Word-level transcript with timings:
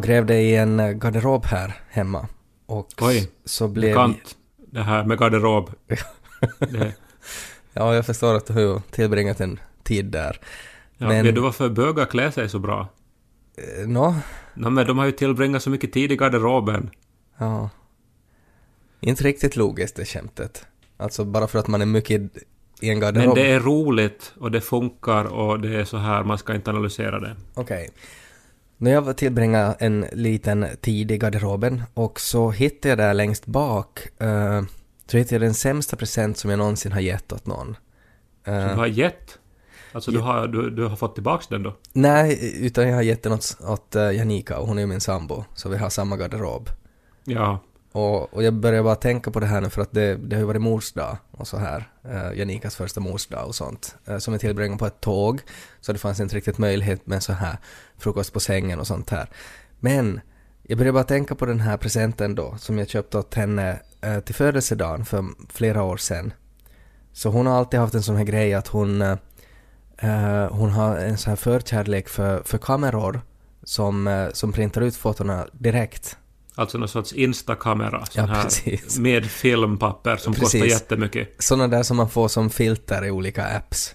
och 0.00 0.04
grävde 0.06 0.40
i 0.40 0.56
en 0.56 0.98
garderob 0.98 1.44
här 1.44 1.74
hemma. 1.88 2.28
Och 2.66 2.88
Oj, 3.00 3.30
så 3.44 3.68
blev... 3.68 3.90
Bekant 3.94 4.36
det 4.72 4.82
här 4.82 5.04
med 5.04 5.18
garderob. 5.18 5.70
Ja, 7.72 7.94
jag 7.94 8.06
förstår 8.06 8.34
att 8.36 8.46
du 8.46 8.52
har 8.66 8.82
tillbringat 8.90 9.40
en 9.40 9.60
tid 9.82 10.04
där. 10.04 10.40
ja, 10.98 11.08
Men- 11.08 11.24
Vet 11.26 11.34
du 11.34 11.40
varför 11.40 11.68
bögar 11.68 12.06
klär 12.06 12.30
sig 12.30 12.48
så 12.48 12.58
bra? 12.58 12.88
Eh, 13.56 13.88
Nå, 13.88 14.14
No, 14.54 14.68
men 14.70 14.86
de 14.86 14.98
har 14.98 15.06
ju 15.06 15.12
tillbringat 15.12 15.62
så 15.62 15.70
mycket 15.70 15.92
tid 15.92 16.12
i 16.12 16.16
garderoben. 16.16 16.90
ja. 17.38 17.70
Inte 19.00 19.24
riktigt 19.24 19.56
logiskt 19.56 19.96
det 19.96 20.04
skämtet. 20.04 20.66
Alltså 20.96 21.24
bara 21.24 21.46
för 21.46 21.58
att 21.58 21.68
man 21.68 21.82
är 21.82 21.86
mycket 21.86 22.22
i 22.80 22.90
en 22.90 23.00
garderob. 23.00 23.26
Men 23.26 23.34
det 23.34 23.52
är 23.52 23.60
roligt 23.60 24.32
och 24.40 24.50
det 24.50 24.60
funkar 24.60 25.24
och 25.24 25.60
det 25.60 25.76
är 25.80 25.84
så 25.84 25.96
här, 25.96 26.24
man 26.24 26.38
ska 26.38 26.54
inte 26.54 26.70
analysera 26.70 27.20
det. 27.20 27.36
Okej. 27.54 27.90
När 28.82 28.90
jag 28.90 29.02
var 29.02 29.12
tillbringa 29.12 29.76
en 29.78 30.06
liten 30.12 30.66
tid 30.80 31.10
i 31.10 31.18
garderoben 31.18 31.82
och 31.94 32.20
så 32.20 32.50
hittade 32.50 32.88
jag 32.88 32.98
där 32.98 33.14
längst 33.14 33.46
bak 33.46 34.00
eh, 34.18 34.62
så 35.06 35.16
hittade 35.16 35.34
jag 35.34 35.42
den 35.42 35.54
sämsta 35.54 35.96
present 35.96 36.38
som 36.38 36.50
jag 36.50 36.58
någonsin 36.58 36.92
har 36.92 37.00
gett 37.00 37.32
åt 37.32 37.46
någon. 37.46 37.76
Så 38.44 38.50
Eh, 38.50 38.68
du 38.68 38.74
har 38.74 38.86
gett? 38.86 39.38
Alltså 39.92 40.10
du 40.10 40.18
har, 40.18 40.46
du, 40.46 40.70
du 40.70 40.86
har 40.86 40.96
fått 40.96 41.14
tillbaks 41.14 41.46
den 41.46 41.62
då? 41.62 41.76
nej, 41.92 42.56
utan 42.66 42.88
jag 42.88 42.94
har 42.94 43.02
gett 43.02 43.22
den 43.22 43.32
åt, 43.32 43.56
åt 43.60 43.96
uh, 43.96 44.12
Janika 44.12 44.58
och 44.58 44.66
hon 44.66 44.78
är 44.78 44.82
ju 44.82 44.86
min 44.86 45.00
sambo, 45.00 45.44
så 45.54 45.68
vi 45.68 45.76
har 45.76 45.90
samma 45.90 46.16
garderob. 46.16 46.70
Ja. 47.24 47.58
Och, 47.92 48.34
och 48.34 48.42
jag 48.42 48.54
börjar 48.54 48.82
bara 48.82 48.94
tänka 48.94 49.30
på 49.30 49.40
det 49.40 49.46
här 49.46 49.60
nu 49.60 49.70
för 49.70 49.82
att 49.82 49.92
det, 49.92 50.16
det 50.16 50.36
har 50.36 50.40
ju 50.40 50.46
varit 50.46 50.62
morsdag 50.62 51.18
och 51.30 51.48
så 51.48 51.56
här. 51.56 51.88
Eh, 52.04 52.38
Janikas 52.38 52.76
första 52.76 53.00
morsdag 53.00 53.44
och 53.44 53.54
sånt. 53.54 53.96
Eh, 54.06 54.18
som 54.18 54.34
jag 54.34 54.40
tillbringade 54.40 54.78
på 54.78 54.86
ett 54.86 55.00
tåg. 55.00 55.40
Så 55.80 55.92
det 55.92 55.98
fanns 55.98 56.20
inte 56.20 56.36
riktigt 56.36 56.58
möjlighet 56.58 57.06
med 57.06 57.22
så 57.22 57.32
här 57.32 57.56
frukost 57.98 58.32
på 58.32 58.40
sängen 58.40 58.80
och 58.80 58.86
sånt 58.86 59.10
här. 59.10 59.28
Men 59.80 60.20
jag 60.62 60.78
började 60.78 60.92
bara 60.92 61.04
tänka 61.04 61.34
på 61.34 61.46
den 61.46 61.60
här 61.60 61.76
presenten 61.76 62.34
då 62.34 62.56
som 62.58 62.78
jag 62.78 62.88
köpte 62.88 63.18
åt 63.18 63.34
henne 63.34 63.80
eh, 64.00 64.20
till 64.20 64.34
födelsedagen 64.34 65.04
för 65.04 65.24
flera 65.48 65.82
år 65.82 65.96
sedan. 65.96 66.32
Så 67.12 67.30
hon 67.30 67.46
har 67.46 67.58
alltid 67.58 67.80
haft 67.80 67.94
en 67.94 68.02
sån 68.02 68.16
här 68.16 68.24
grej 68.24 68.54
att 68.54 68.68
hon, 68.68 69.02
eh, 69.02 69.16
eh 69.98 70.48
hon 70.50 70.70
har 70.70 70.96
en 70.96 71.18
sån 71.18 71.30
här 71.30 71.36
förkärlek 71.36 72.08
för, 72.08 72.42
för 72.42 72.58
kameror 72.58 73.20
som, 73.62 74.06
eh, 74.06 74.30
som 74.32 74.52
printar 74.52 74.80
ut 74.80 74.96
fotona 74.96 75.46
direkt. 75.52 76.16
Alltså 76.60 76.78
någon 76.78 76.88
sorts 76.88 77.12
instakamera. 77.12 78.04
Ja, 78.14 78.22
här 78.22 79.00
med 79.00 79.26
filmpapper 79.26 80.16
som 80.16 80.32
Precis. 80.34 80.52
kostar 80.52 80.66
jättemycket. 80.66 81.34
Sådana 81.38 81.68
där 81.68 81.82
som 81.82 81.96
man 81.96 82.10
får 82.10 82.28
som 82.28 82.50
filter 82.50 83.04
i 83.04 83.10
olika 83.10 83.44
apps. 83.56 83.94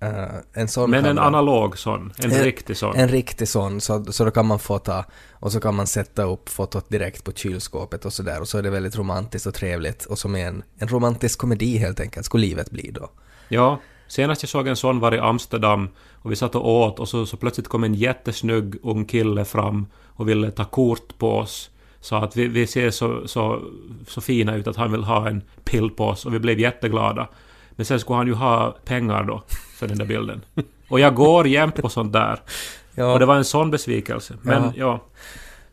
Eh, 0.00 0.24
en 0.52 0.68
sån 0.68 0.90
Men 0.90 0.98
en 0.98 1.04
kamera. 1.16 1.24
analog 1.26 1.78
sån. 1.78 2.12
En 2.18 2.32
En- 2.32 2.44
riktig 2.44 2.76
sån. 2.76 2.96
En 2.96 3.08
riktig 3.08 3.48
sån, 3.48 3.80
så, 3.80 4.04
så 4.04 4.24
då 4.24 4.30
kan 4.30 4.46
man 4.46 4.58
fota 4.58 5.04
och 5.32 5.52
så 5.52 5.60
kan 5.60 5.74
man 5.74 5.86
sätta 5.86 6.22
upp 6.22 6.48
fotot 6.48 6.88
direkt 6.88 7.24
på 7.24 7.32
kylskåpet 7.32 8.04
och 8.04 8.12
sådär 8.12 8.40
och 8.40 8.48
så 8.48 8.58
är 8.58 8.62
det 8.62 8.70
väldigt 8.70 8.96
romantiskt 8.96 9.46
och 9.46 9.54
trevligt 9.54 10.04
och 10.04 10.18
som 10.18 10.34
en, 10.34 10.62
en 10.78 10.88
romantisk 10.88 11.38
komedi 11.38 11.76
helt 11.76 12.00
enkelt, 12.00 12.26
skulle 12.26 12.46
livet 12.46 12.70
bli 12.70 12.90
då. 12.90 13.10
Ja. 13.48 13.80
Senast 14.08 14.42
jag 14.42 14.50
såg 14.50 14.68
en 14.68 14.76
sån 14.76 15.00
var 15.00 15.14
i 15.14 15.18
Amsterdam 15.18 15.88
och 16.12 16.32
vi 16.32 16.36
satt 16.36 16.54
och 16.54 16.68
åt 16.70 16.98
och 17.00 17.08
så, 17.08 17.26
så 17.26 17.36
plötsligt 17.36 17.68
kom 17.68 17.84
en 17.84 17.94
jättesnygg 17.94 18.74
ung 18.82 19.04
kille 19.04 19.44
fram 19.44 19.86
och 20.06 20.28
ville 20.28 20.50
ta 20.50 20.64
kort 20.64 21.18
på 21.18 21.36
oss. 21.38 21.70
Sa 22.02 22.24
att 22.24 22.36
vi, 22.36 22.48
vi 22.48 22.66
ser 22.66 22.90
så, 22.90 23.28
så, 23.28 23.62
så 24.08 24.20
fina 24.20 24.54
ut 24.56 24.66
att 24.66 24.76
han 24.76 24.92
vill 24.92 25.04
ha 25.04 25.28
en 25.28 25.42
pill 25.64 25.90
på 25.90 26.06
oss 26.06 26.26
och 26.26 26.34
vi 26.34 26.38
blev 26.38 26.60
jätteglada. 26.60 27.28
Men 27.70 27.86
sen 27.86 28.00
skulle 28.00 28.16
han 28.16 28.26
ju 28.26 28.34
ha 28.34 28.76
pengar 28.84 29.24
då 29.24 29.42
för 29.76 29.88
den 29.88 29.98
där 29.98 30.04
bilden. 30.04 30.44
Och 30.88 31.00
jag 31.00 31.14
går 31.14 31.46
jämt 31.46 31.76
på 31.76 31.88
sånt 31.88 32.12
där. 32.12 32.40
Ja, 32.94 33.12
Och 33.12 33.18
det 33.18 33.26
var 33.26 33.36
en 33.36 33.44
sån 33.44 33.70
besvikelse. 33.70 34.34
Men 34.42 34.72
ja. 34.76 35.00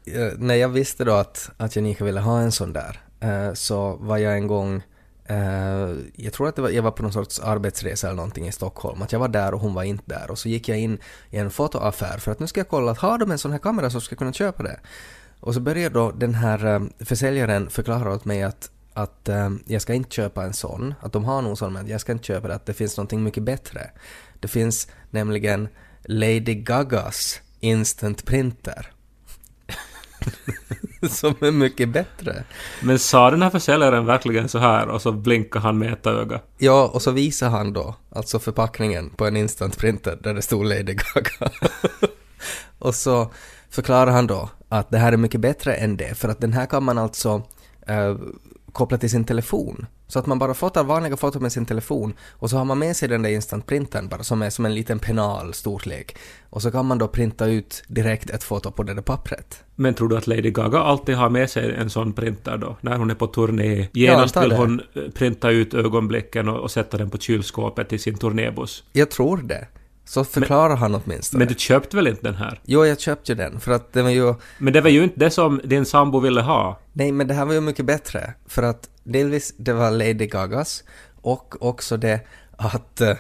eh, 0.06 0.32
när 0.38 0.56
jag 0.56 0.70
visste 0.70 1.04
då 1.04 1.14
att, 1.14 1.52
att 1.58 1.76
Janika 1.76 2.06
ville 2.06 2.20
ha 2.20 2.40
en 2.40 2.52
sån 2.52 2.74
där 2.74 3.00
eh, 3.20 3.54
så 3.54 3.96
var 3.96 4.18
jag 4.18 4.34
en 4.34 4.48
gång 4.48 4.84
eh, 5.26 5.96
jag 6.16 6.34
tror 6.34 6.48
att 6.48 6.56
det 6.56 6.62
var, 6.62 6.70
jag 6.70 6.84
var 6.84 6.92
på 6.92 7.04
någon 7.04 7.14
sorts 7.14 7.40
arbetsresa 7.40 8.08
eller 8.08 8.16
någonting 8.16 8.48
i 8.48 8.52
Stockholm, 8.52 9.02
att 9.02 9.12
jag 9.12 9.20
var 9.20 9.28
där 9.28 9.54
och 9.54 9.60
hon 9.60 9.74
var 9.74 9.84
inte 9.84 10.04
där 10.06 10.32
och 10.32 10.40
så 10.40 10.50
gick 10.50 10.70
jag 10.70 10.80
in 10.80 10.98
i 11.30 11.38
en 11.38 11.52
fotoaffär 11.52 12.18
för 12.18 12.32
att 12.32 12.40
nu 12.40 12.48
ska 12.48 12.60
jag 12.60 12.70
kolla 12.70 12.92
att 12.92 12.98
har 12.98 13.18
de 13.18 13.32
en 13.32 13.38
sån 13.38 13.52
här 13.52 13.60
kamera 13.60 13.90
så 13.90 14.02
ska 14.02 14.14
jag 14.14 14.20
kunna 14.20 14.34
köpa 14.34 14.64
det. 14.64 14.80
Och 15.40 15.54
så 15.54 15.60
började 15.60 15.96
då 15.96 16.12
den 16.12 16.34
här 16.34 16.66
eh, 16.66 16.82
försäljaren 17.00 17.70
förklara 17.70 18.14
åt 18.14 18.26
mig 18.26 18.44
att 18.44 18.72
att 18.94 19.30
eh, 19.30 19.50
jag 19.66 19.82
ska 19.82 19.94
inte 19.94 20.16
köpa 20.16 20.44
en 20.44 20.54
sån, 20.54 20.94
att 21.02 21.14
de 21.14 21.26
har 21.26 21.42
nog 21.42 21.58
sån 21.58 21.74
men 21.74 21.88
jag 21.88 22.02
ska 22.02 22.12
inte 22.12 22.26
köpa 22.26 22.48
det, 22.48 22.56
att 22.56 22.66
det 22.66 22.74
finns 22.74 22.98
någonting 22.98 23.24
mycket 23.24 23.44
bättre. 23.44 23.92
Det 24.40 24.48
finns 24.48 24.88
nämligen 25.10 25.68
Lady 26.04 26.56
Gagas 26.56 27.42
Instant 27.60 28.26
Printer. 28.26 28.92
som 31.10 31.36
är 31.40 31.52
mycket 31.52 31.90
bättre. 31.90 32.44
Men 32.82 33.00
sa 33.00 33.32
den 33.32 33.42
här 33.42 33.50
försäljaren 33.50 34.06
verkligen 34.06 34.50
så 34.50 34.58
här 34.58 34.88
och 34.88 35.02
så 35.02 35.12
blinkade 35.12 35.64
han 35.64 35.78
med 35.78 35.94
ett 35.94 36.08
öga? 36.08 36.42
Ja, 36.58 36.88
och 36.94 37.02
så 37.02 37.12
visar 37.12 37.50
han 37.50 37.74
då, 37.74 37.96
alltså 38.10 38.40
förpackningen 38.40 39.10
på 39.10 39.28
en 39.28 39.38
instant 39.38 39.78
printer 39.78 40.20
där 40.24 40.34
det 40.34 40.42
stod 40.42 40.66
Lady 40.66 40.94
Gaga. 40.94 41.52
och 42.80 42.96
så 42.96 43.34
förklarar 43.70 44.12
han 44.12 44.28
då 44.28 44.50
att 44.70 44.90
det 44.90 44.98
här 44.98 45.14
är 45.14 45.18
mycket 45.18 45.42
bättre 45.42 45.74
än 45.74 45.98
det, 45.98 46.18
för 46.18 46.30
att 46.30 46.42
den 46.42 46.54
här 46.54 46.66
kan 46.66 46.84
man 46.84 46.98
alltså 46.98 47.44
eh, 47.88 48.16
koppla 48.72 48.98
till 48.98 49.10
sin 49.10 49.26
telefon. 49.26 49.86
Så 50.08 50.20
att 50.20 50.26
man 50.26 50.40
bara 50.40 50.54
fotar 50.54 50.84
vanliga 50.84 51.18
foton 51.18 51.42
med 51.42 51.52
sin 51.52 51.66
telefon 51.66 52.14
och 52.30 52.50
så 52.50 52.58
har 52.58 52.66
man 52.66 52.80
med 52.80 52.96
sig 52.96 53.10
den 53.10 53.22
där 53.22 53.30
instantprintern 53.30 54.08
bara 54.08 54.24
som 54.24 54.42
är 54.42 54.50
som 54.50 54.66
en 54.66 54.76
liten 54.76 55.00
penal 55.00 55.54
storlek. 55.54 56.18
Och 56.50 56.62
så 56.62 56.72
kan 56.72 56.86
man 56.86 56.98
då 56.98 57.08
printa 57.08 57.48
ut 57.48 57.84
direkt 57.88 58.30
ett 58.30 58.44
foto 58.44 58.72
på 58.72 58.84
det 58.84 58.94
där 58.94 59.02
pappret. 59.02 59.64
Men 59.76 59.94
tror 59.94 60.10
du 60.10 60.18
att 60.18 60.28
Lady 60.28 60.52
Gaga 60.52 60.80
alltid 60.80 61.16
har 61.16 61.30
med 61.30 61.50
sig 61.50 61.76
en 61.76 61.90
sån 61.90 62.14
printer 62.14 62.58
då? 62.58 62.78
När 62.82 62.98
hon 62.98 63.10
är 63.10 63.16
på 63.16 63.28
turné? 63.28 63.88
Genast 63.94 64.38
vill 64.38 64.52
hon 64.52 64.82
eh, 64.94 65.02
printa 65.14 65.50
ut 65.50 65.74
ögonblicken 65.74 66.50
och, 66.50 66.60
och 66.60 66.72
sätta 66.72 66.98
den 66.98 67.10
på 67.10 67.18
kylskåpet 67.18 67.94
i 67.94 68.00
sin 68.00 68.18
turnébuss. 68.18 68.84
Jag 68.94 69.12
tror 69.12 69.38
det. 69.38 69.68
Så 70.10 70.24
förklarar 70.24 70.76
han 70.76 70.96
åtminstone. 70.96 71.40
Men 71.40 71.48
du 71.48 71.60
köpte 71.60 71.96
väl 71.96 72.08
inte 72.08 72.22
den 72.22 72.36
här? 72.36 72.60
Jo, 72.66 72.86
jag 72.86 73.00
köpte 73.00 73.32
ju 73.32 73.36
den 73.36 73.60
för 73.60 73.72
att 73.72 73.94
det 73.94 74.02
var 74.02 74.10
ju 74.10 74.34
Men 74.58 74.74
det 74.74 74.82
var 74.82 74.90
ju 74.90 75.04
inte 75.04 75.20
det 75.20 75.30
som 75.30 75.62
din 75.64 75.86
sambo 75.86 76.20
ville 76.20 76.42
ha. 76.42 76.80
Nej, 76.94 77.12
men 77.12 77.28
det 77.28 77.34
här 77.34 77.46
var 77.46 77.54
ju 77.54 77.62
mycket 77.62 77.86
bättre. 77.86 78.34
För 78.46 78.64
att 78.64 78.90
delvis 79.04 79.54
det 79.58 79.74
var 79.74 79.92
Lady 79.92 80.26
Gagas 80.26 80.84
och 81.22 81.66
också 81.66 81.98
det 81.98 82.20
att 82.58 83.02
eh, 83.02 83.18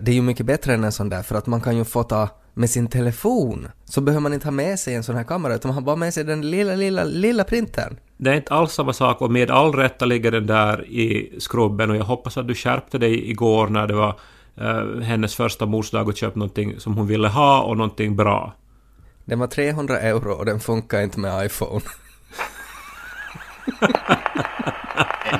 det 0.00 0.08
är 0.08 0.12
ju 0.12 0.22
mycket 0.22 0.46
bättre 0.46 0.74
än 0.74 0.84
en 0.84 0.92
sån 0.92 1.08
där 1.08 1.22
för 1.22 1.34
att 1.34 1.46
man 1.46 1.60
kan 1.60 1.76
ju 1.76 1.84
fota 1.84 2.28
med 2.54 2.70
sin 2.70 2.86
telefon. 2.86 3.68
Så 3.84 4.00
behöver 4.00 4.20
man 4.20 4.34
inte 4.34 4.46
ha 4.46 4.52
med 4.52 4.78
sig 4.78 4.94
en 4.94 5.02
sån 5.02 5.16
här 5.16 5.24
kamera 5.24 5.54
utan 5.54 5.68
man 5.68 5.74
har 5.74 5.82
bara 5.82 5.96
med 5.96 6.14
sig 6.14 6.24
den 6.24 6.50
lilla, 6.50 6.74
lilla, 6.74 7.04
lilla 7.04 7.44
printern. 7.44 7.96
Det 8.16 8.30
är 8.30 8.34
inte 8.34 8.54
alls 8.54 8.72
samma 8.72 8.92
sak 8.92 9.20
och 9.20 9.30
med 9.30 9.50
all 9.50 9.72
rätta 9.72 10.04
ligger 10.04 10.30
den 10.30 10.46
där 10.46 10.86
i 10.86 11.36
skrubben 11.38 11.90
och 11.90 11.96
jag 11.96 12.04
hoppas 12.04 12.36
att 12.36 12.48
du 12.48 12.54
skärpte 12.54 12.98
dig 12.98 13.30
igår 13.30 13.68
när 13.68 13.86
det 13.86 13.94
var 13.94 14.20
eh, 14.60 15.00
hennes 15.02 15.34
första 15.34 15.66
morsdag 15.66 16.08
och 16.08 16.16
köpte 16.16 16.38
någonting 16.38 16.80
som 16.80 16.96
hon 16.96 17.06
ville 17.06 17.28
ha 17.28 17.62
och 17.62 17.76
någonting 17.76 18.16
bra. 18.16 18.54
Den 19.24 19.38
var 19.38 19.46
300 19.46 20.00
euro 20.00 20.32
och 20.32 20.44
den 20.44 20.60
funkar 20.60 21.02
inte 21.02 21.20
med 21.20 21.46
iPhone. 21.46 21.80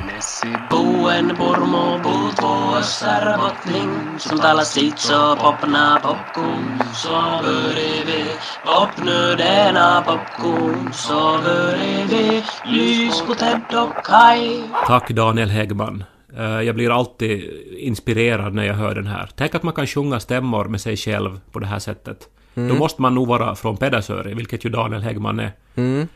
Messi 0.06 0.52
boen 0.70 1.36
pormo 1.36 1.98
puuttuu 2.04 2.82
sarvotling 2.82 4.18
Som 4.18 4.38
talar 4.38 4.64
sitt 4.64 4.98
så 4.98 5.36
popna 5.36 6.00
popcorn 6.02 6.82
Så 6.94 7.40
bredvid 7.42 8.26
popnöderna 8.64 10.02
popcorn 10.06 10.92
Så 10.92 11.38
bredvid 11.44 12.44
lys 12.64 13.22
på 13.22 13.34
Ted 13.34 13.74
och 13.74 14.04
Kai 14.04 14.62
Tack 14.86 15.10
Daniel 15.10 15.50
Häggman. 15.50 16.04
Eh, 16.36 16.62
Jag 16.62 16.74
blir 16.74 16.90
alltid 16.98 17.50
inspirerad 17.78 18.54
när 18.54 18.64
jag 18.64 18.74
hör 18.74 18.94
den 18.94 19.06
här. 19.06 19.30
Tänk 19.36 19.54
att 19.54 19.62
man 19.62 19.74
kan 19.74 19.86
sjunga 19.86 20.20
stämmor 20.20 20.64
med 20.64 20.80
sig 20.80 20.96
själv 20.96 21.40
på 21.52 21.58
det 21.58 21.66
här 21.66 21.78
sättet. 21.78 22.28
Då 22.54 22.74
måste 22.74 23.02
man 23.02 23.14
nog 23.14 23.28
vara 23.28 23.54
från 23.54 23.76
Pedersöre, 23.76 24.34
vilket 24.34 24.64
ju 24.64 24.70
Daniel 24.70 25.02
Häggman 25.02 25.40
är. 25.40 25.52
Mm. 25.74 26.08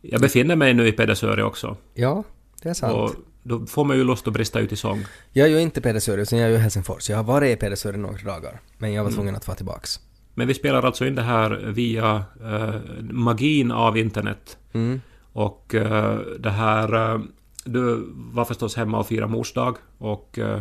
Jag 0.00 0.20
befinner 0.20 0.56
mig 0.56 0.74
nu 0.74 0.88
i 0.88 0.92
Pedersöre 0.92 1.44
också. 1.44 1.76
Ja, 1.94 2.24
det 2.62 2.68
är 2.68 2.74
sant. 2.74 2.94
Och 2.94 3.14
då 3.42 3.66
får 3.66 3.84
man 3.84 3.96
ju 3.96 4.04
lust 4.04 4.26
att 4.28 4.32
brista 4.34 4.60
ut 4.60 4.72
i 4.72 4.76
sång. 4.76 5.04
Jag 5.32 5.46
är 5.48 5.50
ju 5.50 5.60
inte 5.60 5.80
Pedersöre 5.80 6.22
utan 6.22 6.38
jag 6.38 6.48
är 6.48 6.52
ju 6.52 6.58
Helsingfors. 6.58 7.10
Jag 7.10 7.16
har 7.16 7.24
varit 7.24 7.56
i 7.56 7.60
Pedersöre 7.60 7.96
några 7.96 8.22
dagar. 8.24 8.60
Men 8.78 8.92
jag 8.92 9.04
var 9.04 9.10
tvungen 9.10 9.36
att 9.36 9.46
vara 9.46 9.56
tillbaks. 9.56 10.00
Men 10.34 10.48
vi 10.48 10.54
spelar 10.54 10.82
alltså 10.82 11.06
in 11.06 11.14
det 11.14 11.22
här 11.22 11.50
via 11.50 12.24
eh, 12.44 12.74
magin 13.00 13.72
av 13.72 13.98
internet. 13.98 14.58
Mm. 14.72 15.00
Och 15.32 15.74
eh, 15.74 16.18
det 16.38 16.50
här... 16.50 17.14
eh, 17.14 17.20
du 17.64 18.06
var 18.14 18.44
förstås 18.44 18.76
hemma 18.76 18.98
och 18.98 19.06
firade 19.06 19.32
mors 19.32 19.52
dag. 19.52 19.76
Och, 19.98 20.38
eh, 20.38 20.60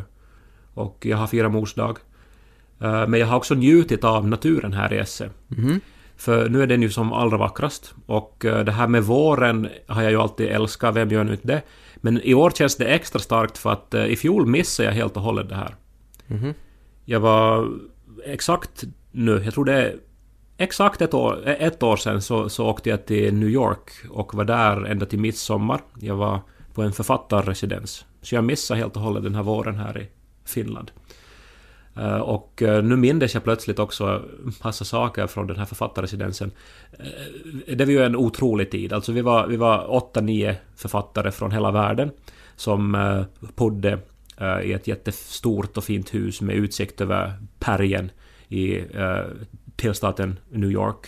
och 0.74 1.06
jag 1.06 1.18
har 1.18 1.28
firat 1.28 1.52
mors 1.52 1.74
dag. 1.74 1.98
Eh, 2.80 3.08
men 3.08 3.20
jag 3.20 3.28
har 3.28 3.38
också 3.38 3.56
njutit 3.56 4.04
av 4.04 4.28
naturen 4.28 4.74
här 4.74 4.94
i 4.94 4.98
Esse. 4.98 5.30
Mhm. 5.48 5.80
För 6.18 6.50
nu 6.50 6.64
är 6.64 6.68
den 6.68 6.82
ju 6.82 6.90
som 6.90 7.14
allra 7.14 7.38
vackrast. 7.38 7.94
Och 8.06 8.46
eh, 8.46 8.66
det 8.66 8.72
här 8.72 8.88
med 8.88 9.04
våren 9.04 9.68
har 9.88 10.02
jag 10.02 10.12
ju 10.12 10.22
alltid 10.22 10.48
älskat, 10.48 10.96
vem 10.96 11.10
gör 11.10 11.24
nu 11.24 11.32
inte 11.32 11.48
det? 11.48 11.62
Men 11.96 12.22
i 12.22 12.34
år 12.34 12.50
känns 12.50 12.76
det 12.76 12.86
extra 12.86 13.20
starkt 13.20 13.58
för 13.58 13.72
att 13.72 13.94
i 13.94 14.16
fjol 14.16 14.46
missade 14.46 14.90
jag 14.90 14.96
helt 14.96 15.18
och 15.18 15.24
hållet 15.24 15.50
det 15.50 15.56
här. 15.56 15.76
Mhm. 16.28 16.54
Jag 17.06 17.20
var 17.20 17.70
exakt 18.26 18.84
nu, 19.12 19.42
jag 19.46 19.54
tror 19.54 19.66
det 19.66 19.74
är 19.74 19.96
exakt 20.58 21.02
ett 21.02 21.14
år, 21.14 21.48
ett 21.48 21.84
år 21.84 21.98
sedan 21.98 22.22
så, 22.22 22.50
så 22.50 22.68
åkte 22.68 22.90
jag 22.90 23.06
till 23.06 23.34
New 23.34 23.50
York 23.50 23.92
och 24.10 24.34
var 24.34 24.46
där 24.46 24.86
ända 24.86 25.06
till 25.06 25.20
midsommar. 25.20 25.82
Jag 26.00 26.16
var 26.16 26.40
på 26.74 26.82
en 26.82 26.92
författarresidens. 26.92 28.06
Så 28.22 28.36
jag 28.36 28.44
missade 28.44 28.80
helt 28.80 28.96
och 28.96 29.02
hållet 29.02 29.24
den 29.24 29.36
här 29.36 29.44
våren 29.44 29.76
här 29.76 30.02
i 30.02 30.08
Finland. 30.46 30.92
Eh, 31.96 32.18
och 32.18 32.62
eh, 32.62 32.84
nu 32.84 32.96
mindes 32.96 33.34
jag 33.34 33.44
plötsligt 33.44 33.80
också 33.80 34.22
massa 34.64 34.86
saker 34.86 35.28
från 35.28 35.48
den 35.48 35.58
här 35.58 35.66
författarresidensen. 35.66 36.52
Eh, 37.00 37.76
det 37.76 37.86
var 37.86 37.92
ju 37.92 38.04
en 38.04 38.16
otrolig 38.16 38.72
tid. 38.72 38.94
Alltså 38.94 39.12
vi 39.12 39.22
var, 39.22 39.48
vi 39.48 39.58
var 39.58 39.92
åtta, 39.92 40.22
nio 40.22 40.56
författare 40.76 41.32
från 41.32 41.52
hela 41.52 41.72
världen 41.72 42.12
som 42.56 43.26
bodde 43.56 44.00
i 44.64 44.74
ett 44.74 44.88
jättestort 44.88 45.78
och 45.78 45.84
fint 45.84 46.14
hus 46.14 46.42
med 46.42 46.56
utsikt 46.56 47.02
över 47.02 47.34
bergen 47.60 48.12
i 48.48 48.82
delstaten 49.76 50.40
New 50.50 50.72
York. 50.72 51.08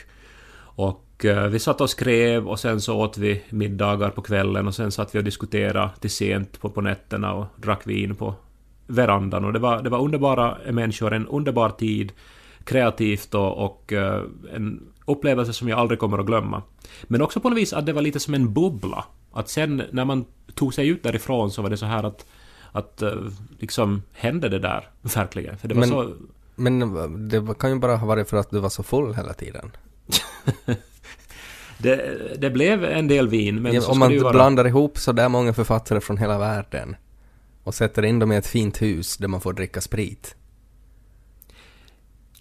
Och 0.57 1.04
vi 1.33 1.59
satt 1.59 1.81
och 1.81 1.89
skrev 1.89 2.47
och 2.47 2.59
sen 2.59 2.81
så 2.81 2.97
åt 2.97 3.17
vi 3.17 3.41
middagar 3.49 4.09
på 4.09 4.21
kvällen 4.21 4.67
och 4.67 4.75
sen 4.75 4.91
satt 4.91 5.15
vi 5.15 5.19
och 5.19 5.23
diskuterade 5.23 5.89
till 5.99 6.09
sent 6.09 6.61
på, 6.61 6.69
på 6.69 6.81
nätterna 6.81 7.33
och 7.33 7.45
drack 7.55 7.87
vin 7.87 8.15
på 8.15 8.35
verandan 8.87 9.45
och 9.45 9.53
det 9.53 9.59
var, 9.59 9.81
det 9.81 9.89
var 9.89 9.99
underbara 9.99 10.57
människor, 10.71 11.13
en 11.13 11.27
underbar 11.27 11.69
tid, 11.69 12.11
kreativt 12.63 13.33
och, 13.33 13.65
och 13.65 13.93
eh, 13.93 14.21
en 14.53 14.83
upplevelse 15.05 15.53
som 15.53 15.69
jag 15.69 15.79
aldrig 15.79 15.99
kommer 15.99 16.17
att 16.17 16.25
glömma. 16.25 16.61
Men 17.03 17.21
också 17.21 17.39
på 17.39 17.49
något 17.49 17.57
vis 17.59 17.73
att 17.73 17.85
det 17.85 17.93
var 17.93 18.01
lite 18.01 18.19
som 18.19 18.33
en 18.33 18.53
bubbla. 18.53 19.05
Att 19.31 19.49
sen 19.49 19.83
när 19.91 20.05
man 20.05 20.25
tog 20.53 20.73
sig 20.73 20.87
ut 20.87 21.03
därifrån 21.03 21.51
så 21.51 21.61
var 21.61 21.69
det 21.69 21.77
så 21.77 21.85
här 21.85 22.03
att 22.03 22.25
att 22.71 23.01
eh, 23.01 23.11
liksom 23.59 24.03
hände 24.13 24.49
det 24.49 24.59
där 24.59 24.89
verkligen. 25.01 25.57
För 25.57 25.67
det 25.67 25.75
var 25.75 25.79
Men- 25.79 25.89
så... 25.89 26.13
Men 26.57 27.29
det 27.29 27.59
kan 27.59 27.69
ju 27.69 27.79
bara 27.79 27.95
ha 27.95 28.07
varit 28.07 28.29
för 28.29 28.37
att 28.37 28.49
du 28.49 28.59
var 28.59 28.69
så 28.69 28.83
full 28.83 29.13
hela 29.13 29.33
tiden. 29.33 29.71
Det, 31.77 32.17
det 32.37 32.49
blev 32.49 32.83
en 32.83 33.07
del 33.07 33.27
vin 33.27 33.61
men 33.61 33.73
Ja, 33.73 33.81
så 33.81 33.91
Om 33.91 33.99
man 33.99 34.19
vara... 34.19 34.33
blandar 34.33 34.67
ihop 34.67 34.97
så 34.97 35.11
där 35.11 35.29
många 35.29 35.53
författare 35.53 36.01
från 36.01 36.17
hela 36.17 36.37
världen 36.37 36.95
och 37.63 37.75
sätter 37.75 38.05
in 38.05 38.19
dem 38.19 38.31
i 38.31 38.35
ett 38.35 38.47
fint 38.47 38.81
hus 38.81 39.17
där 39.17 39.27
man 39.27 39.41
får 39.41 39.53
dricka 39.53 39.81
sprit. 39.81 40.35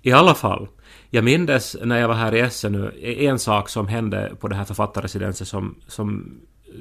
I 0.03 0.13
alla 0.13 0.35
fall. 0.35 0.69
Jag 1.11 1.25
mindes 1.25 1.77
när 1.83 2.01
jag 2.01 2.09
var 2.09 2.15
här 2.15 2.35
i 2.35 2.41
Essen 2.41 2.73
nu, 2.73 2.93
en 3.03 3.39
sak 3.39 3.69
som 3.69 3.89
hände 3.89 4.33
på 4.41 4.49
det 4.49 4.55
här 4.55 4.65
författarresidenset 4.65 5.49
som, 5.49 5.75
som, 5.87 6.37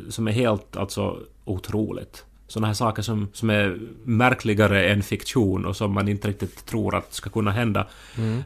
som 0.10 0.28
är 0.28 0.32
helt 0.32 0.78
alltså 0.78 1.20
otroligt. 1.46 2.26
Sådana 2.54 2.68
här 2.68 2.74
saker 2.74 3.02
som, 3.02 3.28
som 3.34 3.50
är 3.50 3.80
märkligare 4.04 4.86
än 4.90 5.04
fiktion 5.04 5.66
och 5.66 5.76
som 5.76 5.94
man 5.94 6.08
inte 6.08 6.28
riktigt 6.28 6.66
tror 6.66 6.96
att 6.96 7.14
ska 7.14 7.30
kunna 7.30 7.52
hända. 7.52 7.88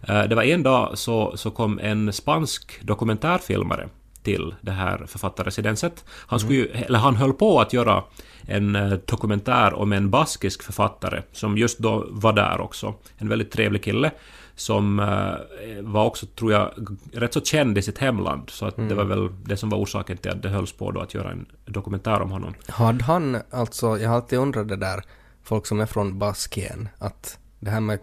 Eh, 0.08 0.24
Det 0.24 0.36
var 0.36 0.44
en 0.44 0.64
dag 0.64 0.98
så, 0.98 1.38
så 1.38 1.52
kom 1.52 1.80
en 1.80 2.14
spansk 2.14 2.80
dokumentärfilmare 2.82 3.90
till 4.24 4.56
det 4.62 4.72
här 4.72 5.06
författarresidenset. 5.08 6.06
Han, 6.10 6.40
skulle 6.40 6.56
ju, 6.56 6.68
eller 6.68 7.00
han 7.00 7.16
höll 7.16 7.34
på 7.34 7.60
att 7.60 7.74
göra 7.74 8.04
en 8.48 8.76
eh, 8.76 8.94
dokumentär 9.06 9.74
om 9.74 9.94
en 9.94 10.10
baskisk 10.10 10.64
författare 10.64 11.22
som 11.32 11.58
just 11.58 11.80
då 11.80 12.08
var 12.10 12.34
där 12.34 12.62
också. 12.62 12.94
En 13.18 13.30
väldigt 13.30 13.52
trevlig 13.52 13.84
kille 13.84 14.12
som 14.58 15.00
eh, 15.00 15.82
var 15.82 16.06
också, 16.06 16.26
tror 16.26 16.52
jag, 16.52 16.72
rätt 17.14 17.34
så 17.34 17.42
känd 17.42 17.78
i 17.78 17.82
sitt 17.82 17.98
hemland. 17.98 18.50
Så 18.50 18.66
att 18.66 18.76
det 18.76 18.96
var 18.96 19.04
väl 19.04 19.30
det 19.44 19.58
som 19.58 19.70
var 19.70 19.78
orsaken 19.78 20.18
till 20.18 20.32
att 20.32 20.42
det 20.42 20.50
hölls 20.50 20.72
på 20.72 20.92
då 20.92 21.00
att 21.00 21.14
göra 21.14 21.32
en 21.32 21.46
dokumentär 21.66 22.22
om 22.22 22.32
honom. 22.32 22.54
Hade 22.68 23.04
han, 23.04 23.38
alltså, 23.52 24.00
jag 24.00 24.10
har 24.10 24.16
alltid 24.16 24.40
undrat 24.40 24.68
det 24.68 24.76
där, 24.76 25.04
folk 25.44 25.66
som 25.66 25.80
är 25.80 25.86
från 25.86 26.20
Baskien, 26.20 26.90
att 26.98 27.40
det 27.60 27.70
här 27.70 27.80
med, 27.80 28.00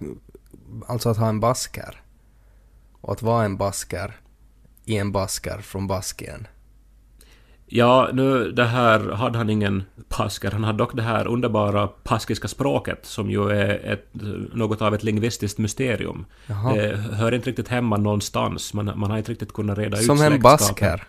alltså 0.86 1.08
att 1.08 1.16
ha 1.16 1.28
en 1.28 1.40
basker 1.40 2.02
och 3.00 3.12
att 3.12 3.22
vara 3.22 3.44
en 3.44 3.56
basker 3.56 4.16
i 4.84 4.96
en 4.96 5.12
basker 5.12 5.58
från 5.58 5.86
Baskien. 5.86 6.46
Ja, 7.66 8.10
nu 8.12 8.52
det 8.52 8.64
här 8.64 9.10
hade 9.10 9.38
han 9.38 9.50
ingen 9.50 9.82
pasker. 10.08 10.50
Han 10.50 10.64
hade 10.64 10.78
dock 10.78 10.96
det 10.96 11.02
här 11.02 11.26
underbara 11.26 11.86
paskiska 11.86 12.48
språket 12.48 13.06
som 13.06 13.30
ju 13.30 13.50
är 13.50 13.92
ett, 13.92 14.08
något 14.52 14.82
av 14.82 14.94
ett 14.94 15.02
lingvistiskt 15.02 15.58
mysterium. 15.58 16.24
Jaha. 16.46 16.74
Det 16.74 16.96
hör 16.96 17.34
inte 17.34 17.48
riktigt 17.48 17.68
hemma 17.68 17.96
någonstans. 17.96 18.74
Man, 18.74 18.92
man 18.96 19.10
har 19.10 19.18
inte 19.18 19.32
riktigt 19.32 19.52
kunnat 19.52 19.78
reda 19.78 19.98
ut 19.98 20.04
Som 20.04 20.22
en 20.22 20.40
basker. 20.40 21.04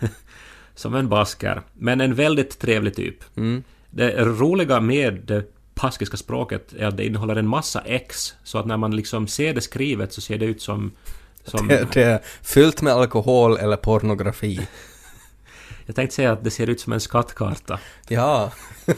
Som 0.74 0.94
en 0.94 1.08
basker. 1.08 1.62
Men 1.72 2.00
en 2.00 2.14
väldigt 2.14 2.58
trevlig 2.58 2.94
typ. 2.94 3.36
Mm. 3.36 3.62
Det 3.90 4.24
roliga 4.24 4.80
med 4.80 5.14
det 5.24 5.44
paskiska 5.74 6.16
språket 6.16 6.72
är 6.78 6.86
att 6.86 6.96
det 6.96 7.06
innehåller 7.06 7.36
en 7.36 7.48
massa 7.48 7.80
X. 7.80 8.34
Så 8.44 8.58
att 8.58 8.66
när 8.66 8.76
man 8.76 8.96
liksom 8.96 9.26
ser 9.26 9.54
det 9.54 9.60
skrivet 9.60 10.12
så 10.12 10.20
ser 10.20 10.38
det 10.38 10.44
ut 10.44 10.62
som... 10.62 10.92
som 11.44 11.68
Det, 11.68 11.92
det 11.92 12.02
är 12.02 12.20
fyllt 12.42 12.82
med 12.82 12.92
alkohol 12.92 13.56
eller 13.56 13.76
pornografi. 13.76 14.60
jag 15.86 15.96
tänkte 15.96 16.16
säga 16.16 16.32
att 16.32 16.44
det 16.44 16.50
ser 16.50 16.66
ut 16.66 16.80
som 16.80 16.92
en 16.92 17.00
skattkarta. 17.00 17.80
Ja. 18.08 18.52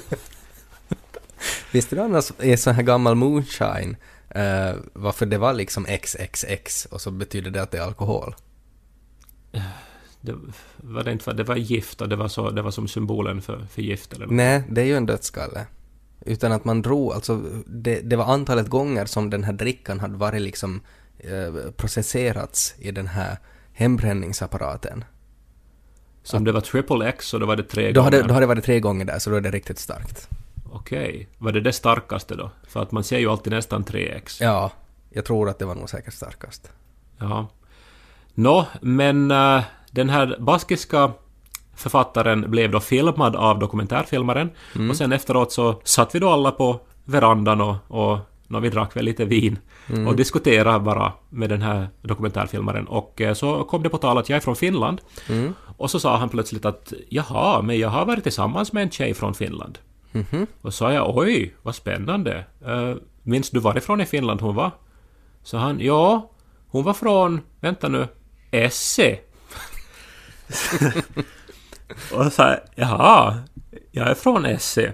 Visste 1.73 1.97
du 1.97 2.03
annars 2.03 2.33
i 2.41 2.57
sån 2.57 2.75
här 2.75 2.83
gammal 2.83 3.15
moonshine 3.15 3.97
eh, 4.29 4.75
varför 4.93 5.27
det 5.27 5.39
var 5.39 5.55
liksom 5.55 5.87
XXX 5.87 6.87
och 6.87 7.01
så 7.01 7.11
betyder 7.11 7.51
det 7.51 7.63
att 7.63 7.71
det 7.71 7.79
är 7.79 7.83
alkohol? 7.83 8.35
Det 10.21 10.35
var 10.77 11.05
det 11.05 11.13
inte 11.13 11.25
för, 11.25 11.35
det 11.35 11.45
var 11.45 11.57
gift 11.57 12.01
och 12.01 12.09
det 12.09 12.17
var, 12.17 12.29
så, 12.29 12.51
det 12.51 12.63
var 12.63 12.71
som 12.71 12.89
symbolen 12.89 13.43
för, 13.43 13.67
för 13.71 13.83
gift 13.83 14.13
eller 14.13 14.27
något. 14.27 14.35
Nej, 14.35 14.63
det 14.71 14.81
är 14.81 14.85
ju 14.85 14.97
en 14.97 15.07
dödskalle. 15.07 15.67
Utan 16.21 16.53
att 16.53 16.65
man 16.65 16.83
drog, 16.83 17.13
alltså 17.13 17.37
det, 17.67 18.01
det 18.01 18.17
var 18.17 18.25
antalet 18.25 18.69
gånger 18.69 19.07
som 19.07 19.31
den 19.31 19.45
här 19.45 19.53
drickan 19.53 20.01
hade 20.01 20.17
varit 20.17 20.43
liksom 20.43 20.81
eh, 21.19 21.71
processerats 21.77 22.75
i 22.79 22.91
den 22.91 23.07
här 23.07 23.39
hembränningsapparaten. 23.73 25.05
Så 26.27 26.37
om 26.37 26.45
det 26.45 26.53
var 26.53 26.61
triple 26.61 27.09
X 27.09 27.27
så 27.29 27.39
då 27.39 27.47
var 27.47 27.57
det 27.57 27.63
tre 27.63 27.93
Då 27.93 28.01
gånger. 28.01 28.17
hade, 28.17 28.29
då 28.29 28.35
hade 28.35 28.43
det 28.43 28.47
varit 28.47 28.65
tre 28.65 28.81
gånger 28.81 29.05
där, 29.05 29.19
så 29.19 29.31
då 29.31 29.37
är 29.37 29.41
det 29.41 29.51
riktigt 29.51 29.79
starkt. 29.79 30.29
Okej. 30.73 31.29
Var 31.39 31.53
det 31.53 31.61
det 31.61 31.73
starkaste 31.73 32.35
då? 32.35 32.51
För 32.69 32.83
att 32.83 32.93
man 32.93 33.05
ser 33.05 33.19
ju 33.19 33.31
alltid 33.31 33.53
nästan 33.53 33.85
3X. 33.85 34.39
Ja, 34.41 34.71
jag 35.11 35.25
tror 35.25 35.49
att 35.49 35.59
det 35.59 35.65
var 35.65 35.75
nog 35.75 35.91
säkert 35.91 36.15
starkast. 36.15 36.71
Ja. 37.19 37.47
Nå, 38.35 38.67
men 38.81 39.31
äh, 39.31 39.63
den 39.91 40.09
här 40.09 40.37
baskiska 40.41 41.13
författaren 41.75 42.51
blev 42.51 42.71
då 42.71 42.81
filmad 42.81 43.37
av 43.37 43.59
dokumentärfilmaren. 43.59 44.51
Och 44.91 44.97
sen 44.97 45.13
efteråt 45.13 45.53
så 45.53 45.81
satt 45.85 46.15
vi 46.15 46.19
då 46.19 46.31
alla 46.31 46.51
på 46.51 46.81
verandan 47.05 47.61
och, 47.61 47.77
och 47.89 48.19
nå, 48.49 48.61
vi 48.61 48.69
drack 48.69 48.97
väl 48.97 49.05
lite 49.05 49.25
vin 49.25 49.59
och 50.07 50.17
diskuterade 50.17 50.81
bara 50.81 51.13
med 51.29 51.49
den 51.49 51.63
här 51.63 51.89
dokumentärfilmaren. 52.03 52.87
Och 52.87 53.21
eh, 53.21 53.35
så 53.35 53.65
kom 53.65 53.83
det 53.83 53.89
på 53.89 53.99
tal 53.99 54.19
att 54.19 54.29
jag 54.29 54.37
är 54.37 54.41
från 54.41 54.57
Finland. 54.57 55.01
Och 55.77 55.91
så 55.91 56.01
sa 56.01 56.17
han 56.17 56.29
plötsligt 56.29 56.65
att 56.65 56.93
jaha, 57.09 57.63
men 57.63 57.79
jag 57.79 57.89
har 57.89 58.07
varit 58.07 58.23
tillsammans 58.23 58.73
med 58.73 58.83
en 58.83 58.91
tjej 58.91 59.15
från 59.15 59.35
Finland. 59.35 59.79
Och 60.63 60.75
så 60.75 60.77
sa 60.77 60.93
jag 60.93 61.17
oj, 61.17 61.55
vad 61.63 61.75
spännande. 61.75 62.45
Uh, 62.67 62.97
minns 63.23 63.51
du 63.51 63.61
varifrån 63.61 64.01
i 64.01 64.07
Finland 64.07 64.41
hon 64.41 64.55
var? 64.55 64.71
Så 65.43 65.57
han 65.57 65.81
ja, 65.81 66.31
hon 66.69 66.85
var 66.85 66.95
från, 66.95 67.41
vänta 67.61 67.89
nu, 67.89 68.09
Esse. 68.51 69.19
och 72.13 72.33
så 72.33 72.43
här, 72.43 72.65
jaha, 72.75 73.39
jag 73.91 74.09
är 74.09 74.15
från 74.15 74.45
Esse. 74.45 74.93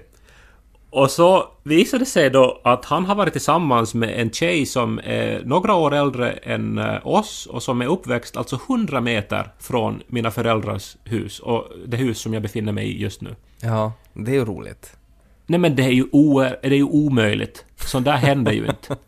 Och 0.92 1.10
så 1.10 1.48
visade 1.62 2.02
det 2.02 2.06
sig 2.06 2.30
då 2.30 2.60
att 2.64 2.84
han 2.84 3.04
har 3.04 3.14
varit 3.14 3.32
tillsammans 3.32 3.94
med 3.94 4.20
en 4.20 4.30
tjej 4.30 4.66
som 4.66 4.98
är 5.04 5.42
några 5.44 5.74
år 5.74 5.94
äldre 5.94 6.30
än 6.30 6.78
eh, 6.78 7.06
oss 7.06 7.46
och 7.46 7.62
som 7.62 7.82
är 7.82 7.86
uppväxt 7.86 8.36
alltså 8.36 8.58
100 8.68 9.00
meter 9.00 9.52
från 9.58 10.02
mina 10.06 10.30
föräldrars 10.30 10.96
hus 11.04 11.38
och 11.40 11.64
det 11.86 11.96
hus 11.96 12.18
som 12.18 12.34
jag 12.34 12.42
befinner 12.42 12.72
mig 12.72 12.86
i 12.86 13.02
just 13.02 13.20
nu. 13.20 13.36
Ja, 13.60 13.92
det 14.12 14.30
är 14.30 14.34
ju 14.34 14.44
roligt. 14.44 14.96
Nej 15.46 15.60
men 15.60 15.76
det 15.76 15.82
är 15.82 15.90
ju, 15.90 16.06
o, 16.12 16.40
det 16.40 16.66
är 16.66 16.70
ju 16.74 16.84
omöjligt. 16.84 17.64
Sånt 17.76 18.04
där 18.04 18.16
händer 18.16 18.52
ju 18.52 18.66
inte. 18.66 18.96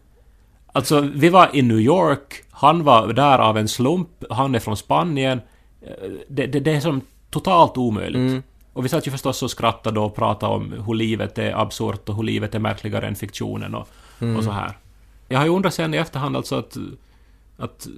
Alltså, 0.76 1.00
vi 1.00 1.28
var 1.28 1.50
i 1.52 1.62
New 1.62 1.80
York, 1.80 2.44
han 2.50 2.84
var 2.84 3.12
där 3.12 3.38
av 3.38 3.58
en 3.58 3.68
slump, 3.68 4.08
han 4.30 4.54
är 4.54 4.58
från 4.58 4.76
Spanien. 4.76 5.40
Eh, 5.82 6.10
Det, 6.28 6.46
det, 6.46 6.60
det 6.60 6.72
är 6.72 6.80
som 6.80 7.00
totalt 7.30 7.76
omöjligt. 7.76 8.44
Och 8.74 8.84
vi 8.84 8.88
satt 8.88 9.06
ju 9.06 9.10
förstås 9.10 9.42
och 9.42 9.50
skrattade 9.50 10.00
och 10.00 10.14
pratade 10.14 10.54
om 10.54 10.72
hur 10.86 10.94
livet 10.94 11.38
är 11.38 11.60
absurt 11.60 12.08
och 12.08 12.16
hur 12.16 12.22
livet 12.22 12.54
är 12.54 12.58
märkligare 12.58 13.06
än 13.06 13.14
fiktionen 13.14 13.74
och, 13.74 13.88
och 14.36 14.44
så 14.44 14.50
här. 14.50 14.78
Jag 15.28 15.38
har 15.38 15.44
ju 15.44 15.52
undrat 15.52 15.74
sen 15.74 15.94
i 15.94 15.96
efterhand 15.96 16.36
alltså 16.36 16.56
att 16.56 16.76
att, 17.56 17.88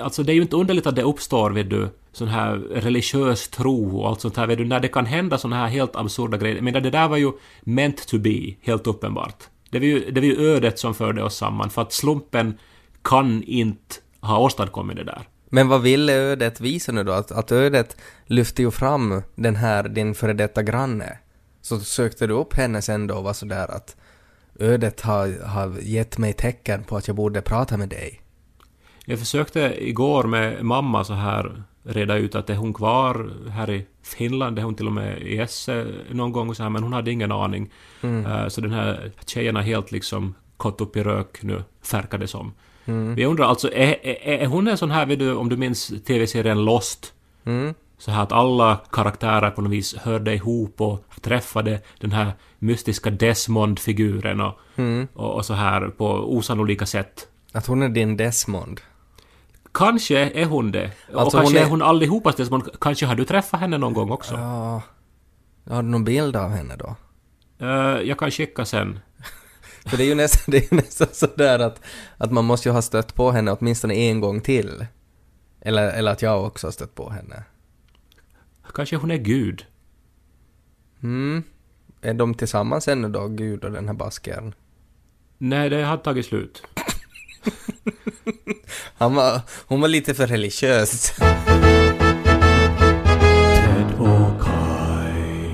alltså 0.00 0.22
det 0.22 0.32
är 0.32 0.34
ju 0.34 0.42
inte 0.42 0.56
underligt 0.56 0.86
att 0.86 0.96
det 0.96 1.02
uppstår, 1.02 1.50
vet 1.50 1.70
du, 1.70 1.88
sån 2.12 2.28
här 2.28 2.56
religiös 2.56 3.48
tro 3.48 4.00
och 4.00 4.08
allt 4.08 4.20
sånt 4.20 4.36
här, 4.36 4.46
vet 4.46 4.58
du, 4.58 4.64
när 4.64 4.80
det 4.80 4.88
kan 4.88 5.06
hända 5.06 5.38
såna 5.38 5.56
här 5.56 5.68
helt 5.68 5.96
absurda 5.96 6.36
grejer. 6.36 6.60
Men 6.60 6.72
det 6.72 6.90
där 6.90 7.08
var 7.08 7.16
ju 7.16 7.32
meant 7.60 8.06
to 8.06 8.18
be, 8.18 8.54
helt 8.62 8.86
uppenbart. 8.86 9.44
Det 9.70 9.78
var 9.78 9.86
ju, 9.86 10.10
det 10.10 10.20
var 10.20 10.26
ju 10.26 10.54
ödet 10.54 10.78
som 10.78 10.94
förde 10.94 11.22
oss 11.22 11.36
samman, 11.36 11.70
för 11.70 11.82
att 11.82 11.92
slumpen 11.92 12.58
kan 13.02 13.42
inte 13.42 13.94
ha 14.20 14.38
åstadkommit 14.38 14.96
det 14.96 15.04
där. 15.04 15.22
Men 15.54 15.68
vad 15.68 15.82
ville 15.82 16.12
ödet 16.12 16.60
visa 16.60 16.92
nu 16.92 17.04
då? 17.04 17.12
Att, 17.12 17.32
att 17.32 17.52
ödet 17.52 17.96
lyfte 18.26 18.62
ju 18.62 18.70
fram 18.70 19.22
den 19.34 19.56
här, 19.56 19.88
din 19.88 20.14
före 20.14 20.32
detta 20.32 20.62
granne. 20.62 21.18
Så 21.60 21.80
sökte 21.80 22.26
du 22.26 22.34
upp 22.34 22.54
henne 22.54 22.82
sen 22.82 23.06
då 23.06 23.14
och 23.14 23.24
var 23.24 23.32
sådär 23.32 23.70
att 23.70 23.96
ödet 24.58 25.00
har, 25.00 25.46
har 25.46 25.78
gett 25.80 26.18
mig 26.18 26.32
tecken 26.32 26.84
på 26.84 26.96
att 26.96 27.06
jag 27.06 27.16
borde 27.16 27.42
prata 27.42 27.76
med 27.76 27.88
dig. 27.88 28.20
Jag 29.04 29.18
försökte 29.18 29.88
igår 29.88 30.24
med 30.24 30.64
mamma 30.64 31.04
så 31.04 31.12
här 31.12 31.62
reda 31.82 32.16
ut 32.16 32.34
att 32.34 32.50
är 32.50 32.54
hon 32.54 32.74
kvar 32.74 33.32
här 33.50 33.70
i 33.70 33.86
Finland, 34.02 34.58
är 34.58 34.62
hon 34.62 34.74
till 34.74 34.86
och 34.86 34.92
med 34.92 35.22
i 35.22 35.38
Esse 35.38 35.86
någon 36.10 36.32
gång 36.32 36.48
och 36.48 36.56
så 36.56 36.62
här, 36.62 36.70
men 36.70 36.82
hon 36.82 36.92
hade 36.92 37.10
ingen 37.10 37.32
aning. 37.32 37.70
Mm. 38.00 38.26
Eh, 38.26 38.48
Så 38.48 38.60
den 38.60 38.72
här 38.72 39.12
tjejen 39.26 39.56
har 39.56 39.62
helt 39.62 39.92
liksom 39.92 40.34
gått 40.56 40.80
upp 40.80 40.96
i 40.96 41.02
rök 41.02 41.42
nu, 41.42 41.62
verkar 41.92 42.18
det 42.18 42.28
som. 42.28 42.52
Mm. 42.84 43.18
Jag 43.18 43.30
undrar 43.30 43.46
alltså, 43.46 43.72
är, 43.72 44.06
är, 44.06 44.40
är 44.42 44.46
hon 44.46 44.68
en 44.68 44.78
sån 44.78 44.90
här, 44.90 45.06
vet 45.06 45.18
du, 45.18 45.34
om 45.34 45.48
du 45.48 45.56
minns 45.56 45.92
tv-serien 46.06 46.64
Lost? 46.64 47.12
Mm. 47.44 47.74
Så 47.98 48.10
här 48.10 48.22
att 48.22 48.32
alla 48.32 48.80
karaktärer 48.92 49.50
på 49.50 49.62
något 49.62 49.72
vis 49.72 49.96
hörde 49.96 50.34
ihop 50.34 50.80
och 50.80 51.04
träffade 51.20 51.80
den 52.00 52.12
här 52.12 52.32
mystiska 52.58 53.10
Desmond-figuren 53.10 54.40
och, 54.40 54.58
Mm. 54.76 55.08
och, 55.14 55.34
och 55.34 55.44
så 55.44 55.54
här 55.54 55.88
på 55.88 56.06
osannolika 56.36 56.86
sätt. 56.86 57.28
Att 57.52 57.66
hon 57.66 57.82
är 57.82 57.88
din 57.88 58.16
Desmond. 58.16 58.80
Kanske 59.72 60.18
är 60.30 60.44
hon 60.44 60.72
det. 60.72 60.90
Alltså, 61.14 61.24
och 61.26 61.32
kanske 61.32 61.48
hon 61.48 61.56
är... 61.56 61.66
är- 61.66 61.70
hon 61.70 61.82
allihopas 61.82 62.36
Desmond. 62.36 62.68
Kanske 62.80 63.06
har 63.06 63.14
du 63.14 63.24
träffat 63.24 63.60
henne 63.60 63.78
någon 63.78 63.92
gång 63.94 64.10
också? 64.10 64.34
Ja. 64.34 64.82
Har 65.70 65.82
du 65.82 65.88
någon 65.88 66.04
bild 66.04 66.36
av 66.36 66.50
henne 66.50 66.76
då? 66.76 66.94
Eh, 67.66 68.00
jag 68.08 68.18
kan 68.18 68.30
skicka 68.30 68.64
sen. 68.64 68.98
För 69.86 69.96
det 69.96 70.04
är 70.04 70.08
ju 70.08 70.14
nästan, 70.14 70.44
det 70.46 70.56
är 70.56 70.62
ju 70.62 70.76
nästan 70.76 71.08
sådär 71.12 71.58
att, 71.58 71.80
att 72.16 72.32
man 72.32 72.44
måste 72.44 72.68
ju 72.68 72.72
ha 72.72 72.82
stött 72.82 73.14
på 73.14 73.30
henne 73.30 73.52
åtminstone 73.52 73.94
en 73.94 74.20
gång 74.20 74.40
till. 74.40 74.86
Eller, 75.60 75.88
eller 75.88 76.12
att 76.12 76.22
jag 76.22 76.44
också 76.44 76.66
har 76.66 76.72
stött 76.72 76.94
på 76.94 77.10
henne. 77.10 77.44
Kanske 78.74 78.96
hon 78.96 79.10
är 79.10 79.16
Gud. 79.16 79.66
Mm. 81.02 81.42
Är 82.02 82.14
de 82.14 82.34
tillsammans 82.34 82.88
ännu 82.88 83.08
då, 83.08 83.28
Gud 83.28 83.64
och 83.64 83.72
den 83.72 83.86
här 83.86 83.94
baskern? 83.94 84.54
Nej, 85.38 85.70
det 85.70 85.82
har 85.82 85.96
tagit 85.96 86.26
slut. 86.26 86.62
Han 88.94 89.14
var, 89.14 89.40
hon 89.66 89.80
var 89.80 89.88
lite 89.88 90.14
för 90.14 90.26
religiös. 90.26 91.12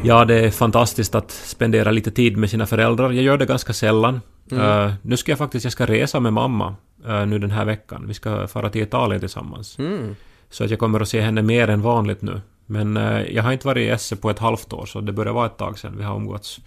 Ja, 0.04 0.24
det 0.24 0.34
är 0.34 0.50
fantastiskt 0.50 1.14
att 1.14 1.30
spendera 1.30 1.90
lite 1.90 2.10
tid 2.10 2.36
med 2.36 2.50
sina 2.50 2.66
föräldrar. 2.66 3.10
Jag 3.10 3.24
gör 3.24 3.38
det 3.38 3.46
ganska 3.46 3.72
sällan. 3.72 4.20
Eh, 4.52 4.92
nu 5.02 5.16
ska 5.16 5.32
jag 5.32 5.38
faktiskt, 5.38 5.64
jag 5.64 5.72
ska 5.72 5.86
resa 5.86 6.20
med 6.20 6.32
mamma 6.32 6.74
eh, 7.06 7.26
nu 7.26 7.38
den 7.38 7.50
här 7.50 7.64
veckan. 7.64 8.04
Vi 8.06 8.14
ska 8.14 8.46
fara 8.46 8.70
till 8.70 8.82
Italien 8.82 9.20
tillsammans. 9.20 9.78
Mm. 9.78 10.16
Så 10.50 10.64
att 10.64 10.70
jag 10.70 10.78
kommer 10.78 11.00
att 11.00 11.08
se 11.08 11.20
henne 11.20 11.42
mer 11.42 11.68
än 11.68 11.82
vanligt 11.82 12.22
nu. 12.22 12.40
Men 12.66 12.96
eh, 12.96 13.22
jag 13.22 13.42
har 13.42 13.52
inte 13.52 13.66
varit 13.66 13.86
i 13.86 13.88
Esse 13.88 14.16
på 14.16 14.30
ett 14.30 14.38
halvt 14.38 14.72
år, 14.72 14.86
så 14.86 15.00
det 15.00 15.12
börjar 15.12 15.32
vara 15.32 15.46
ett 15.46 15.56
tag 15.56 15.78
sedan 15.78 15.94
vi 15.96 16.04
har 16.04 16.16
umgåtts. 16.16 16.60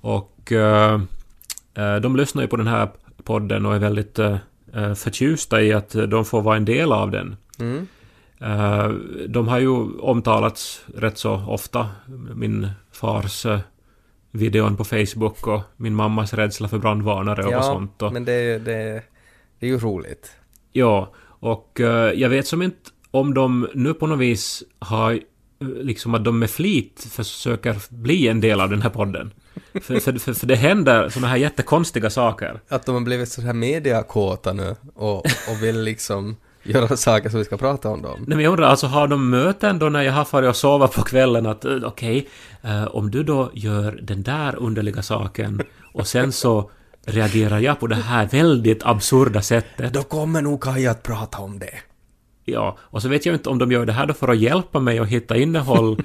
Och 0.00 0.52
de 2.02 2.16
lyssnar 2.16 2.42
ju 2.42 2.48
på 2.48 2.56
den 2.56 2.66
här 2.66 2.88
podden 3.24 3.66
och 3.66 3.74
är 3.74 3.78
väldigt 3.78 4.18
förtjusta 4.96 5.62
i 5.62 5.72
att 5.72 5.96
de 6.08 6.24
får 6.24 6.42
vara 6.42 6.56
en 6.56 6.64
del 6.64 6.92
av 6.92 7.10
den. 7.10 7.36
Mm. 7.58 7.86
Eh, 8.40 8.88
de 9.28 9.48
har 9.48 9.58
ju 9.58 9.98
omtalats 9.98 10.84
rätt 10.94 11.18
så 11.18 11.34
ofta. 11.48 11.88
Min 12.34 12.68
fars 12.92 13.46
eh, 13.46 13.58
videon 14.30 14.76
på 14.76 14.84
Facebook 14.84 15.46
och 15.46 15.60
min 15.76 15.94
mammas 15.94 16.34
rädsla 16.34 16.68
för 16.68 16.78
brandvarnare 16.78 17.44
och 17.44 17.52
Ja, 17.52 17.62
sånt. 17.62 18.02
Och, 18.02 18.12
men 18.12 18.24
det, 18.24 18.58
det, 18.58 19.02
det 19.58 19.66
är 19.66 19.70
ju 19.70 19.78
roligt. 19.78 20.32
Ja, 20.72 21.12
och 21.40 21.80
eh, 21.80 22.12
jag 22.12 22.28
vet 22.28 22.46
som 22.46 22.62
inte 22.62 22.90
om 23.10 23.34
de 23.34 23.68
nu 23.74 23.94
på 23.94 24.06
något 24.06 24.18
vis 24.18 24.62
har 24.78 25.20
liksom 25.60 26.14
att 26.14 26.24
de 26.24 26.38
med 26.38 26.50
flit 26.50 27.06
försöker 27.10 27.76
bli 27.90 28.28
en 28.28 28.40
del 28.40 28.60
av 28.60 28.70
den 28.70 28.82
här 28.82 28.90
podden. 28.90 29.32
för, 29.72 30.00
för, 30.00 30.12
för, 30.18 30.32
för 30.32 30.46
det 30.46 30.56
händer 30.56 31.08
såna 31.08 31.26
här 31.26 31.36
jättekonstiga 31.36 32.10
saker. 32.10 32.60
Att 32.68 32.86
de 32.86 32.94
har 32.94 33.02
blivit 33.02 33.28
så 33.28 33.42
här 33.42 33.52
mediakåta 33.52 34.52
nu 34.52 34.76
och, 34.94 35.16
och 35.26 35.62
vill 35.62 35.80
liksom 35.80 36.36
göra 36.68 36.96
saker 36.96 37.28
som 37.28 37.38
vi 37.38 37.44
ska 37.44 37.56
prata 37.56 37.88
om 37.88 38.02
dem. 38.02 38.24
Nej, 38.26 38.36
men 38.36 38.44
jag 38.44 38.50
undrar, 38.50 38.66
alltså 38.66 38.86
har 38.86 39.08
de 39.08 39.30
möten 39.30 39.78
då 39.78 39.88
när 39.88 40.02
jag 40.02 40.12
har 40.12 40.24
farit 40.24 40.48
och 40.48 40.56
sova 40.56 40.88
på 40.88 41.02
kvällen 41.02 41.46
att 41.46 41.64
eh, 41.64 41.76
okej, 41.84 42.28
eh, 42.62 42.84
om 42.84 43.10
du 43.10 43.22
då 43.22 43.50
gör 43.54 43.98
den 44.02 44.22
där 44.22 44.56
underliga 44.56 45.02
saken 45.02 45.62
och 45.92 46.06
sen 46.06 46.32
så 46.32 46.70
reagerar 47.06 47.58
jag 47.58 47.80
på 47.80 47.86
det 47.86 47.94
här 47.94 48.26
väldigt 48.26 48.82
absurda 48.82 49.42
sättet. 49.42 49.92
Då 49.92 50.02
kommer 50.02 50.42
nog 50.42 50.62
Kaja 50.62 50.90
att 50.90 51.02
prata 51.02 51.38
om 51.38 51.58
det. 51.58 51.74
Ja, 52.44 52.78
och 52.80 53.02
så 53.02 53.08
vet 53.08 53.26
jag 53.26 53.34
inte 53.34 53.48
om 53.48 53.58
de 53.58 53.72
gör 53.72 53.86
det 53.86 53.92
här 53.92 54.06
då 54.06 54.14
för 54.14 54.28
att 54.28 54.38
hjälpa 54.38 54.80
mig 54.80 54.98
att 54.98 55.08
hitta 55.08 55.36
innehåll 55.36 56.02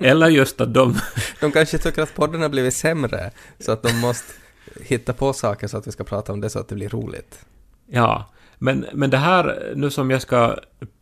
eller 0.00 0.28
just 0.28 0.60
att 0.60 0.74
de... 0.74 0.98
De 1.40 1.52
kanske 1.52 1.78
tycker 1.78 2.02
att 2.02 2.14
podden 2.14 2.42
har 2.42 2.48
blivit 2.48 2.74
sämre, 2.74 3.30
så 3.60 3.72
att 3.72 3.82
de 3.82 4.00
måste 4.00 4.32
hitta 4.80 5.12
på 5.12 5.32
saker 5.32 5.66
så 5.66 5.76
att 5.76 5.86
vi 5.86 5.92
ska 5.92 6.04
prata 6.04 6.32
om 6.32 6.40
det 6.40 6.50
så 6.50 6.58
att 6.58 6.68
det 6.68 6.74
blir 6.74 6.88
roligt. 6.88 7.38
Ja, 7.86 8.30
men, 8.58 8.86
men 8.92 9.10
det 9.10 9.16
här 9.16 9.72
nu 9.76 9.90
som 9.90 10.10
jag 10.10 10.22
ska 10.22 10.56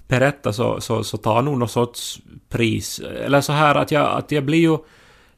berätta 0.08 0.52
så, 0.52 0.80
så, 0.80 1.04
så 1.04 1.16
tar 1.16 1.42
nog 1.42 1.58
någon 1.58 1.68
sorts 1.68 2.20
pris. 2.48 3.00
Eller 3.00 3.40
så 3.40 3.52
här 3.52 3.74
att 3.74 3.90
jag, 3.90 4.18
att 4.18 4.32
jag 4.32 4.44
blir 4.44 4.58
ju 4.58 4.72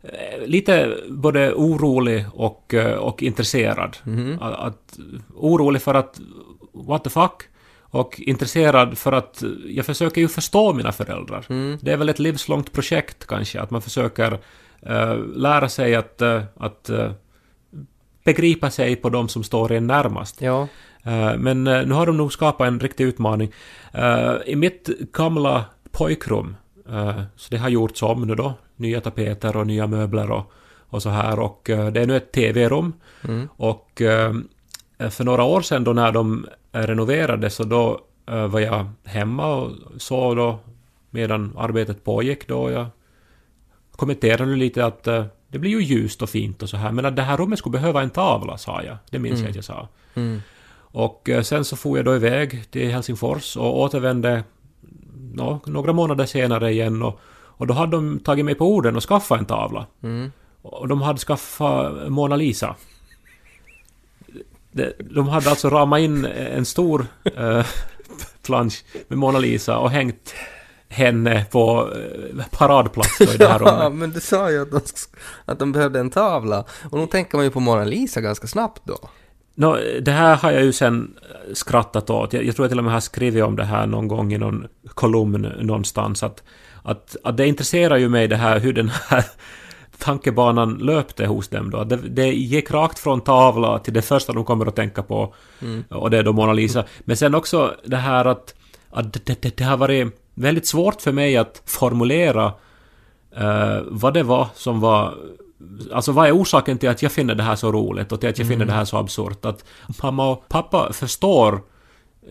eh, 0.02 0.46
lite 0.46 0.96
både 1.08 1.54
orolig 1.54 2.26
och, 2.32 2.74
eh, 2.74 2.96
och 2.96 3.22
intresserad. 3.22 3.96
Att, 4.40 4.54
att, 4.54 4.98
orolig 5.34 5.82
för 5.82 5.94
att 5.94 6.20
what 6.72 7.04
the 7.04 7.10
fuck? 7.10 7.42
Och 7.80 8.20
intresserad 8.20 8.98
för 8.98 9.12
att 9.12 9.42
jag 9.66 9.86
försöker 9.86 10.20
ju 10.20 10.28
förstå 10.28 10.72
mina 10.72 10.92
föräldrar. 10.92 11.44
Det 11.84 11.92
är 11.92 11.96
väl 11.96 12.08
ett 12.08 12.18
livslångt 12.18 12.72
projekt 12.72 13.26
kanske, 13.26 13.60
att 13.60 13.70
man 13.70 13.82
försöker 13.82 14.38
eh, 14.82 15.16
lära 15.18 15.68
sig 15.68 15.94
att, 15.94 16.22
eh, 16.22 16.42
att 16.56 16.88
eh, 16.88 17.12
begripa 18.24 18.70
sig 18.70 18.96
på 18.96 19.08
de 19.08 19.28
som 19.28 19.42
står 19.44 19.72
en 19.72 19.86
närmast. 19.86 20.40
Ja. 20.40 20.68
Eh, 21.06 21.38
Men 21.38 21.66
eh, 21.66 21.86
nu 21.86 21.94
har 21.94 22.06
de 22.06 22.16
nog 22.16 22.32
skapat 22.32 22.68
en 22.68 22.80
riktig 22.80 23.04
utmaning. 23.04 23.52
Eh, 23.92 24.34
I 24.46 24.56
mitt 24.56 24.90
gamla 25.12 25.64
pojkrum, 25.90 26.56
så 27.36 27.50
det 27.50 27.56
har 27.56 27.68
gjorts 27.68 28.02
om 28.02 28.26
nu 28.26 28.34
då, 28.34 28.54
nya 28.76 29.00
tapeter 29.00 29.56
och 29.56 29.66
nya 29.66 29.86
möbler 29.86 30.30
och, 30.30 30.52
och 30.88 31.02
så 31.02 31.08
här 31.08 31.38
och 31.38 31.60
det 31.64 32.00
är 32.00 32.06
nu 32.06 32.16
ett 32.16 32.32
TV-rum. 32.32 32.92
Mm. 33.28 33.48
Och 33.56 33.90
för 35.10 35.24
några 35.24 35.44
år 35.44 35.60
sedan 35.60 35.84
då 35.84 35.92
när 35.92 36.12
de 36.12 36.46
renoverade 36.72 37.50
så 37.50 37.64
då 37.64 38.00
var 38.24 38.60
jag 38.60 38.90
hemma 39.04 39.54
och 39.54 39.70
sov 39.96 40.36
då 40.36 40.58
medan 41.10 41.52
arbetet 41.58 42.04
pågick 42.04 42.48
då. 42.48 42.70
Jag 42.70 42.86
kommenterade 43.92 44.56
lite 44.56 44.84
att 44.84 45.04
det 45.48 45.58
blir 45.58 45.70
ju 45.70 45.80
ljust 45.80 46.22
och 46.22 46.30
fint 46.30 46.62
och 46.62 46.68
så 46.68 46.76
här 46.76 46.92
men 46.92 47.04
att 47.04 47.16
det 47.16 47.22
här 47.22 47.36
rummet 47.36 47.58
skulle 47.58 47.78
behöva 47.78 48.02
en 48.02 48.10
tavla 48.10 48.58
sa 48.58 48.82
jag. 48.82 48.96
Det 49.10 49.18
minns 49.18 49.40
jag 49.40 49.48
att 49.48 49.56
jag 49.56 49.64
sa. 49.64 49.88
Mm. 50.14 50.40
Och 50.96 51.28
eh, 51.28 51.42
sen 51.42 51.64
så 51.64 51.76
for 51.76 51.98
jag 51.98 52.04
då 52.04 52.16
iväg 52.16 52.70
till 52.70 52.90
Helsingfors 52.90 53.56
och 53.56 53.80
återvände 53.80 54.44
nå, 55.34 55.60
några 55.66 55.92
månader 55.92 56.26
senare 56.26 56.72
igen 56.72 57.02
och, 57.02 57.20
och 57.28 57.66
då 57.66 57.74
hade 57.74 57.96
de 57.96 58.18
tagit 58.18 58.44
mig 58.44 58.54
på 58.54 58.66
orden 58.66 58.96
och 58.96 59.02
skaffat 59.02 59.38
en 59.38 59.46
tavla. 59.46 59.86
Mm. 60.02 60.32
Och 60.62 60.88
de 60.88 61.02
hade 61.02 61.18
skaffat 61.18 62.08
Mona 62.08 62.36
Lisa. 62.36 62.76
De, 64.72 64.92
de 65.10 65.28
hade 65.28 65.50
alltså 65.50 65.70
ramat 65.70 66.00
in 66.00 66.24
en 66.24 66.64
stor 66.64 67.06
eh, 67.24 67.66
plansch 68.46 68.84
med 69.08 69.18
Mona 69.18 69.38
Lisa 69.38 69.78
och 69.78 69.90
hängt 69.90 70.34
henne 70.88 71.44
på 71.50 71.92
eh, 71.94 72.44
paradplats 72.50 73.20
i 73.20 73.36
det 73.36 73.48
här 73.48 73.60
Ja, 73.64 73.70
rummet. 73.70 73.98
men 73.98 74.10
du 74.10 74.20
sa 74.20 74.50
ju 74.50 74.62
att 74.62 74.70
de, 74.70 74.80
att 75.44 75.58
de 75.58 75.72
behövde 75.72 76.00
en 76.00 76.10
tavla. 76.10 76.64
Och 76.90 76.98
nu 76.98 77.06
tänker 77.06 77.36
man 77.36 77.44
ju 77.44 77.50
på 77.50 77.60
Mona 77.60 77.84
Lisa 77.84 78.20
ganska 78.20 78.46
snabbt 78.46 78.82
då. 78.84 78.98
Nå, 79.58 79.78
det 80.02 80.10
här 80.10 80.36
har 80.36 80.50
jag 80.50 80.64
ju 80.64 80.72
sen 80.72 81.14
skrattat 81.52 82.10
åt. 82.10 82.32
Jag, 82.32 82.44
jag 82.44 82.56
tror 82.56 82.64
jag 82.64 82.70
till 82.70 82.78
och 82.78 82.84
med 82.84 82.92
har 82.92 83.00
skrivit 83.00 83.44
om 83.44 83.56
det 83.56 83.64
här 83.64 83.86
någon 83.86 84.08
gång 84.08 84.32
i 84.32 84.38
någon 84.38 84.66
kolumn 84.88 85.52
någonstans. 85.60 86.22
Att, 86.22 86.42
att, 86.82 87.16
att 87.24 87.36
det 87.36 87.46
intresserar 87.46 87.96
ju 87.96 88.08
mig 88.08 88.28
det 88.28 88.36
här 88.36 88.60
hur 88.60 88.72
den 88.72 88.88
här 89.08 89.24
tankebanan 89.98 90.74
löpte 90.74 91.26
hos 91.26 91.48
dem 91.48 91.70
då. 91.70 91.84
Det, 91.84 91.96
det 91.96 92.26
gick 92.26 92.70
rakt 92.70 92.98
från 92.98 93.20
tavla 93.20 93.78
till 93.78 93.94
det 93.94 94.02
första 94.02 94.32
de 94.32 94.44
kommer 94.44 94.66
att 94.66 94.76
tänka 94.76 95.02
på. 95.02 95.34
Och 95.90 96.10
det 96.10 96.18
är 96.18 96.22
då 96.22 96.32
Mona 96.32 96.52
Lisa. 96.52 96.84
Men 97.00 97.16
sen 97.16 97.34
också 97.34 97.74
det 97.84 97.96
här 97.96 98.24
att, 98.24 98.54
att 98.90 99.12
det, 99.12 99.42
det, 99.42 99.56
det 99.56 99.64
har 99.64 99.76
varit 99.76 100.20
väldigt 100.34 100.66
svårt 100.66 101.02
för 101.02 101.12
mig 101.12 101.36
att 101.36 101.62
formulera 101.66 102.52
eh, 103.36 103.80
vad 103.86 104.14
det 104.14 104.22
var 104.22 104.48
som 104.54 104.80
var... 104.80 105.14
Alltså 105.92 106.12
vad 106.12 106.26
är 106.28 106.36
orsaken 106.36 106.78
till 106.78 106.88
att 106.88 107.02
jag 107.02 107.12
finner 107.12 107.34
det 107.34 107.42
här 107.42 107.56
så 107.56 107.72
roligt 107.72 108.12
och 108.12 108.20
till 108.20 108.28
att 108.28 108.38
jag 108.38 108.48
finner 108.48 108.64
det 108.64 108.72
här 108.72 108.84
så 108.84 108.96
absurt? 108.96 109.44
Att 109.44 109.64
mamma 110.02 110.30
och 110.30 110.48
pappa 110.48 110.92
förstår 110.92 111.62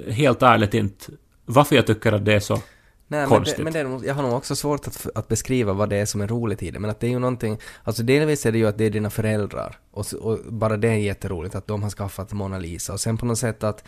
helt 0.08 0.42
ärligt 0.42 0.74
inte 0.74 1.06
varför 1.46 1.76
jag 1.76 1.88
tycker 1.88 2.12
att 2.12 2.26
det 2.26 2.34
är 2.34 2.40
så 2.40 2.54
Nej, 3.08 3.20
men, 3.20 3.30
konstigt. 3.30 3.58
det, 3.58 3.64
men 3.64 3.74
det 3.74 3.80
är, 3.80 3.84
nog- 3.84 4.06
jag 4.06 4.16
har 4.16 4.24
nog 4.24 4.34
också 4.34 4.56
svårt 4.56 4.88
att, 4.88 5.08
att 5.16 5.28
beskriva 5.28 5.74
vad 5.74 5.90
det 5.90 5.96
är 5.96 6.06
som 6.06 6.22
är 6.22 6.28
roligt 6.28 6.64
i 6.64 6.72
det, 6.72 6.80
men 6.80 6.90
att 6.90 7.00
det 7.00 7.08
är 7.08 7.12
ju 7.12 7.20
någonting, 7.20 7.58
alltså 7.84 8.04
delvis 8.04 8.46
är 8.46 8.52
det 8.52 8.58
ju 8.58 8.68
att 8.68 8.78
det 8.78 8.86
är 8.86 8.90
dina 8.90 9.10
föräldrar, 9.10 9.78
och, 9.92 10.14
och 10.14 10.40
bara 10.46 10.78
det 10.78 10.88
är 10.88 10.94
jätteroligt 10.96 11.56
att 11.56 11.68
de 11.68 11.84
har 11.84 11.90
skaffat 11.90 12.34
Mona 12.34 12.58
Lisa, 12.58 12.94
och 12.94 13.00
sen 13.00 13.18
på 13.18 13.26
något 13.26 13.38
sätt 13.38 13.64
att 13.64 13.84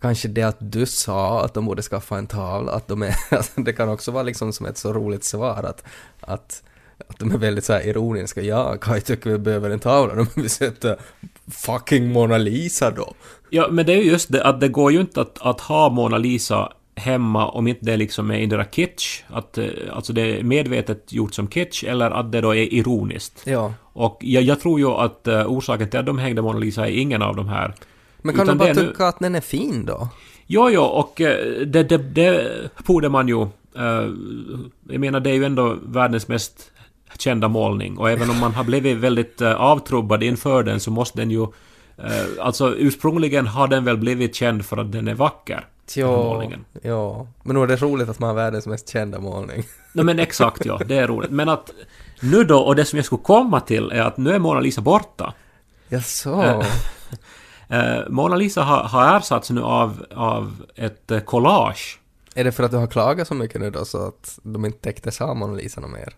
kanske 0.00 0.28
det 0.28 0.42
att 0.42 0.56
du 0.58 0.86
sa 0.86 1.44
att 1.44 1.54
de 1.54 1.66
borde 1.66 1.82
skaffa 1.82 2.18
en 2.18 2.26
tavla, 2.26 2.72
att 2.72 2.88
de 2.88 3.02
är, 3.02 3.16
alltså 3.30 3.60
det 3.60 3.72
kan 3.72 3.88
också 3.88 4.10
vara 4.10 4.22
liksom 4.22 4.52
som 4.52 4.66
ett 4.66 4.78
så 4.78 4.92
roligt 4.92 5.24
svar 5.24 5.62
att, 5.62 5.84
att 6.20 6.62
att 7.08 7.18
de 7.18 7.30
är 7.32 7.38
väldigt 7.38 7.64
så 7.64 7.72
här 7.72 7.86
ironiska. 7.88 8.42
Ja, 8.42 8.76
Kaj 8.80 9.00
tycker 9.00 9.30
vi 9.30 9.38
behöver 9.38 9.70
en 9.70 9.78
tavla. 9.80 10.14
De 10.14 10.26
vill 10.40 10.50
sätta 10.50 10.96
fucking 11.50 12.12
Mona 12.12 12.38
Lisa 12.38 12.90
då. 12.90 13.14
Ja, 13.50 13.68
men 13.70 13.86
det 13.86 13.92
är 13.92 13.96
ju 13.96 14.10
just 14.10 14.32
det 14.32 14.44
att 14.44 14.60
det 14.60 14.68
går 14.68 14.92
ju 14.92 15.00
inte 15.00 15.20
att, 15.20 15.38
att 15.40 15.60
ha 15.60 15.88
Mona 15.88 16.18
Lisa 16.18 16.72
hemma 16.96 17.48
om 17.48 17.66
inte 17.66 17.84
det 17.84 17.96
liksom 17.96 18.30
är 18.30 18.38
indra 18.38 18.64
kitsch, 18.64 19.22
att 19.28 19.58
eh, 19.58 19.66
alltså 19.92 20.12
det 20.12 20.20
är 20.22 20.42
medvetet 20.42 21.12
gjort 21.12 21.34
som 21.34 21.48
kitsch 21.48 21.84
eller 21.84 22.10
att 22.10 22.32
det 22.32 22.40
då 22.40 22.54
är 22.54 22.74
ironiskt. 22.74 23.42
Ja. 23.46 23.74
Och 23.82 24.18
jag, 24.20 24.42
jag 24.42 24.60
tror 24.60 24.80
ju 24.80 24.86
att 24.86 25.28
uh, 25.28 25.46
orsaken 25.46 25.90
till 25.90 26.00
att 26.00 26.06
de 26.06 26.18
hängde 26.18 26.42
Mona 26.42 26.58
Lisa 26.58 26.86
är 26.88 26.92
ingen 26.92 27.22
av 27.22 27.36
de 27.36 27.48
här. 27.48 27.74
Men 28.22 28.34
kan 28.34 28.46
du 28.46 28.54
bara 28.54 28.68
är 28.68 28.74
nu- 28.74 28.86
tycka 28.86 29.06
att 29.06 29.18
den 29.18 29.34
är 29.34 29.40
fin 29.40 29.86
då? 29.86 30.08
Jo, 30.46 30.70
jo, 30.70 30.82
och 30.82 31.20
eh, 31.20 31.66
det, 31.66 31.82
det, 31.82 31.98
det 31.98 32.50
borde 32.86 33.08
man 33.08 33.28
ju... 33.28 33.42
eh, 33.76 34.08
jag 34.88 35.00
menar, 35.00 35.20
det 35.20 35.30
är 35.30 35.34
ju 35.34 35.44
ändå 35.44 35.76
världens 35.86 36.28
mest 36.28 36.70
kända 37.18 37.48
målning 37.48 37.98
och 37.98 38.10
även 38.10 38.30
om 38.30 38.38
man 38.40 38.54
har 38.54 38.64
blivit 38.64 38.96
väldigt 38.96 39.42
uh, 39.42 39.52
avtrubbad 39.52 40.22
inför 40.22 40.62
den 40.62 40.80
så 40.80 40.90
måste 40.90 41.20
den 41.20 41.30
ju... 41.30 41.42
eh, 41.98 42.26
alltså 42.40 42.74
ursprungligen 42.74 43.46
har 43.46 43.68
den 43.68 43.84
väl 43.84 43.96
blivit 43.96 44.34
känd 44.34 44.64
för 44.64 44.76
att 44.76 44.92
den 44.92 45.08
är 45.08 45.14
vacker. 45.14 45.66
Ja, 45.94 46.06
målningen. 46.06 46.64
ja. 46.82 47.26
Men 47.42 47.54
nog 47.54 47.64
är 47.64 47.68
det 47.68 47.76
roligt 47.76 48.08
att 48.08 48.18
man 48.18 48.28
har 48.28 48.34
världens 48.34 48.66
mest 48.66 48.88
kända 48.88 49.20
målning. 49.20 49.64
Nej 49.92 50.04
men 50.04 50.18
exakt 50.18 50.64
ja, 50.64 50.80
det 50.86 50.96
är 50.96 51.06
roligt. 51.06 51.30
Men 51.30 51.48
att 51.48 51.70
nu 52.20 52.44
då, 52.44 52.58
och 52.58 52.76
det 52.76 52.84
som 52.84 52.96
jag 52.96 53.06
skulle 53.06 53.22
komma 53.22 53.60
till 53.60 53.90
är 53.92 54.02
att 54.02 54.16
nu 54.16 54.30
är 54.30 54.38
Mona 54.38 54.60
Lisa 54.60 54.80
borta. 54.80 55.34
Jaså? 55.88 56.42
Eh, 56.42 56.66
Eh, 57.68 58.08
Mona 58.08 58.36
Lisa 58.36 58.62
har, 58.62 58.84
har 58.84 59.16
ersatts 59.16 59.50
nu 59.50 59.62
av, 59.62 60.06
av 60.14 60.64
ett 60.74 61.10
eh, 61.10 61.20
collage. 61.20 62.00
Är 62.34 62.44
det 62.44 62.52
för 62.52 62.62
att 62.62 62.70
du 62.70 62.76
har 62.76 62.86
klagat 62.86 63.28
så 63.28 63.34
mycket 63.34 63.60
nu 63.60 63.70
då 63.70 63.84
så 63.84 64.06
att 64.06 64.38
de 64.42 64.64
inte 64.64 64.78
täcktes 64.78 65.20
av 65.20 65.36
Mona 65.36 65.54
Lisa 65.54 65.80
något 65.80 65.90
mer? 65.90 66.14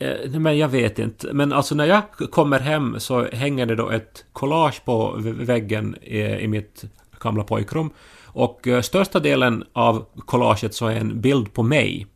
Eh, 0.00 0.30
men 0.30 0.58
jag 0.58 0.68
vet 0.68 0.98
inte. 0.98 1.32
Men 1.32 1.52
alltså 1.52 1.74
när 1.74 1.84
jag 1.84 2.02
kommer 2.30 2.60
hem 2.60 3.00
så 3.00 3.24
hänger 3.32 3.66
det 3.66 3.74
då 3.74 3.90
ett 3.90 4.24
collage 4.32 4.84
på 4.84 5.16
vä- 5.18 5.44
väggen 5.44 5.96
i, 6.02 6.20
i 6.20 6.48
mitt 6.48 6.84
gamla 7.20 7.44
pojkrum. 7.44 7.90
Och 8.24 8.68
eh, 8.68 8.80
största 8.80 9.20
delen 9.20 9.64
av 9.72 10.06
collaget 10.26 10.74
så 10.74 10.86
är 10.86 10.96
en 10.96 11.20
bild 11.20 11.52
på 11.52 11.62
mig. 11.62 12.06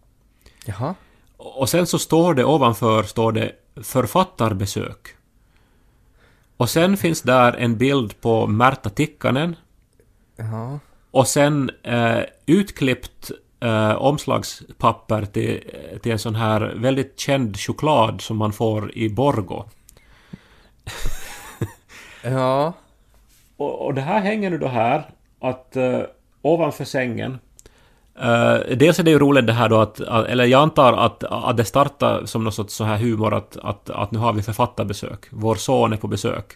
Jaha? 0.66 0.94
Och 1.36 1.68
sen 1.68 1.86
så 1.86 1.98
står 1.98 2.34
det 2.34 2.44
ovanför 2.44 3.02
står 3.02 3.32
det 3.32 3.52
författarbesök. 3.82 5.08
Och 6.56 6.70
sen 6.70 6.96
finns 6.96 7.22
där 7.22 7.52
en 7.52 7.78
bild 7.78 8.20
på 8.20 8.46
Märta 8.46 8.90
Tikkanen. 8.90 9.56
Jaha. 10.36 10.78
Och 11.10 11.28
sen 11.28 11.70
eh, 11.82 12.20
utklippt 12.46 13.30
eh, 13.60 13.90
omslagspapper 13.94 15.24
till, 15.24 15.60
till 16.02 16.12
en 16.12 16.18
sån 16.18 16.34
här 16.34 16.60
väldigt 16.76 17.20
känd 17.20 17.56
choklad 17.58 18.20
som 18.20 18.36
man 18.36 18.52
får 18.52 18.98
i 18.98 19.08
Borgo. 19.08 19.64
Ja. 22.22 22.72
Och, 23.56 23.86
och 23.86 23.94
det 23.94 24.00
här 24.00 24.20
hänger 24.20 24.50
nu 24.50 24.58
då 24.58 24.66
här, 24.68 25.10
att 25.40 25.76
eh, 25.76 26.00
ovanför 26.42 26.84
sängen 26.84 27.38
eh, 28.20 28.54
dels 28.76 28.98
är 28.98 29.02
det 29.02 29.10
ju 29.10 29.18
roligt 29.18 29.46
det 29.46 29.52
här 29.52 29.68
då 29.68 29.80
att, 29.80 30.00
att- 30.00 30.26
eller 30.26 30.44
jag 30.44 30.62
antar 30.62 30.92
att, 30.92 31.24
att 31.24 31.56
det 31.56 31.64
startar 31.64 32.24
som 32.26 32.44
någon 32.44 32.52
sorts 32.52 32.74
så 32.74 32.84
här 32.84 32.96
humor 32.98 33.34
att, 33.34 33.56
att, 33.56 33.90
att 33.90 34.10
nu 34.10 34.18
har 34.18 34.32
vi 34.32 34.42
författarbesök. 34.42 35.26
Vår 35.30 35.54
son 35.54 35.92
är 35.92 35.96
på 35.96 36.06
besök. 36.08 36.52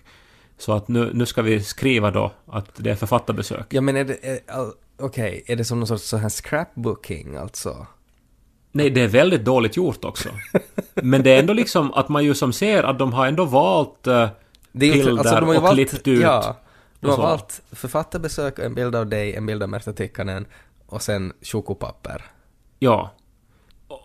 Så 0.59 0.73
att 0.73 0.89
nu, 0.89 1.11
nu 1.15 1.27
ska 1.27 1.43
vi 1.43 1.63
skriva 1.63 2.11
då 2.11 2.33
att 2.47 2.67
det 2.77 2.91
är 2.91 2.95
författarbesök. 2.95 3.67
Ja 3.69 3.81
men 3.81 3.97
är 3.97 4.05
det... 4.05 4.25
är- 4.29 4.41
Okej, 5.01 5.45
är 5.47 5.57
det 5.57 5.65
som 5.65 5.81
någon 5.81 5.87
sorts 5.87 6.05
så 6.05 6.17
här 6.17 6.29
scrapbooking 6.29 7.37
alltså? 7.37 7.87
Nej, 8.73 8.91
det 8.91 9.01
är 9.01 9.09
väldigt 9.09 9.45
dåligt 9.45 9.77
gjort 9.77 10.05
också. 10.05 10.29
Men 10.95 11.23
det 11.23 11.31
är 11.31 11.39
ändå 11.39 11.53
liksom 11.53 11.93
att 11.95 12.09
man 12.09 12.25
ju 12.25 12.35
som 12.35 12.53
ser 12.53 12.83
att 12.83 12.99
de 12.99 13.13
har 13.13 13.27
ändå 13.27 13.45
valt 13.45 14.07
eh, 14.07 14.29
bilder 14.73 15.11
alltså, 15.11 15.35
de 15.35 15.49
har 15.49 15.57
och 15.57 15.63
valt- 15.63 15.75
klippt 15.75 16.09
ut. 16.09 16.23
Ja. 16.23 16.57
De 17.01 17.07
har 17.07 17.17
så. 17.17 17.23
valt 17.23 17.63
författarbesök, 17.73 18.59
en 18.59 18.75
bild 18.75 18.97
av 18.97 19.07
dig, 19.07 19.35
en 19.35 19.47
bild 19.47 19.63
av 19.63 19.69
Märta 19.69 19.93
Tikkanen 19.93 20.47
och 20.87 21.03
sen 21.03 21.33
chokopapper. 21.43 22.25
Ja. 22.79 23.11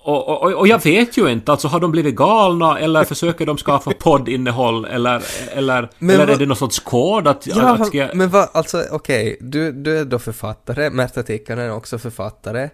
Och, 0.06 0.30
och, 0.44 0.54
och, 0.54 0.68
jag 0.68 0.84
vet 0.84 1.18
ju 1.18 1.32
inte, 1.32 1.52
alltså 1.52 1.68
har 1.68 1.80
de 1.80 1.92
blivit 1.92 2.16
galna 2.16 2.80
eller 2.80 3.04
försöker 3.04 3.46
de 3.46 3.58
skaffa 3.58 3.92
poddinnehåll 4.00 4.86
eller, 4.86 5.24
eller, 5.52 5.90
Men 6.00 6.10
eller 6.10 6.24
är 6.24 6.28
vad- 6.28 6.40
det 6.40 6.46
någon 6.46 6.56
sorts 6.58 6.80
kod 6.80 7.28
att... 7.28 7.48
Ja, 7.48 7.74
att 7.76 7.88
ska 7.88 7.98
jag, 7.98 8.16
men 8.16 8.30
vad, 8.30 8.50
alltså 8.54 8.84
okej, 8.92 9.38
du, 9.42 9.72
du 9.72 9.98
är 10.00 10.06
då 10.06 10.20
författare, 10.20 10.90
Märta 10.90 11.24
Tikkanen 11.24 11.66
är 11.66 11.74
också 11.74 11.98
författare. 11.98 12.70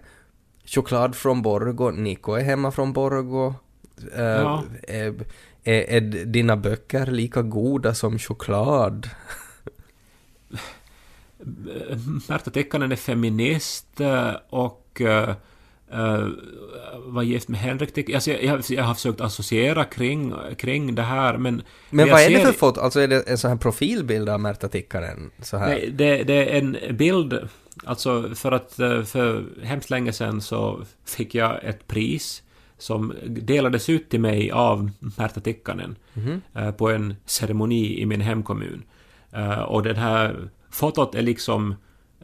Choklad 0.66 1.14
från 1.16 1.42
Borgo, 1.42 1.90
Niko 1.90 2.32
är 2.32 2.42
hemma 2.44 2.70
från 2.70 2.92
Borgo. 2.92 3.54
Eh, 4.16 4.22
Ja. 4.24 4.62
är, 4.88 5.14
är, 5.64 5.82
är 5.90 6.00
dina 6.24 6.56
böcker 6.56 7.06
lika 7.06 7.42
goda 7.42 7.94
som 7.94 8.18
choklad? 8.18 9.10
Märta 12.28 12.50
Tikkanen 12.50 12.92
är 12.92 12.96
feminist 12.96 14.00
eh, 14.00 14.30
och 14.50 15.02
uh, 15.94 16.00
uh, 16.00 16.28
var 17.06 17.22
gift 17.22 17.48
med 17.48 17.60
Henrik. 17.60 18.10
Alltså 18.14 18.30
jag, 18.30 18.44
jag, 18.44 18.62
jag 18.68 18.84
har 18.84 18.94
försökt 18.94 19.20
associera 19.20 19.84
kring, 19.84 20.34
kring 20.58 20.94
det 20.94 21.02
här 21.02 21.36
men... 21.38 21.62
Men 21.90 22.08
vad 22.10 22.20
är 22.20 22.30
det 22.30 22.36
ser- 22.36 22.44
för 22.46 22.52
foto? 22.52 22.80
Alltså 22.80 23.00
är 23.00 23.08
det 23.08 23.22
en 23.28 23.38
sån 23.38 23.50
här 23.50 23.56
profilbild 23.58 24.28
av 24.28 24.40
Märta 24.40 24.68
Tikkanen? 24.68 25.30
Så 25.42 25.56
här? 25.56 25.68
Nej, 25.68 25.90
det, 25.94 26.22
det 26.22 26.34
är 26.54 26.58
en 26.58 26.76
bild, 26.96 27.38
alltså 27.84 28.34
för 28.34 28.52
att 28.52 28.78
eh, 28.78 29.02
för 29.02 29.44
hemskt 29.62 29.90
länge 29.90 30.12
sedan 30.12 30.40
så 30.40 30.80
fick 31.06 31.34
jag 31.34 31.64
ett 31.64 31.86
pris 31.86 32.42
som 32.78 33.14
delades 33.26 33.88
ut 33.88 34.08
till 34.10 34.20
mig 34.20 34.50
av 34.50 34.90
Märta 34.98 35.40
Tikkanen 35.40 35.96
Mhm. 36.14 36.40
eh, 36.54 36.70
på 36.70 36.90
en 36.90 37.14
ceremoni 37.26 38.00
i 38.00 38.06
min 38.06 38.20
hemkommun. 38.20 38.82
Eh, 39.32 39.58
Och 39.60 39.82
det 39.82 39.94
här 39.96 40.48
fotot 40.70 41.14
är 41.14 41.22
liksom 41.22 41.74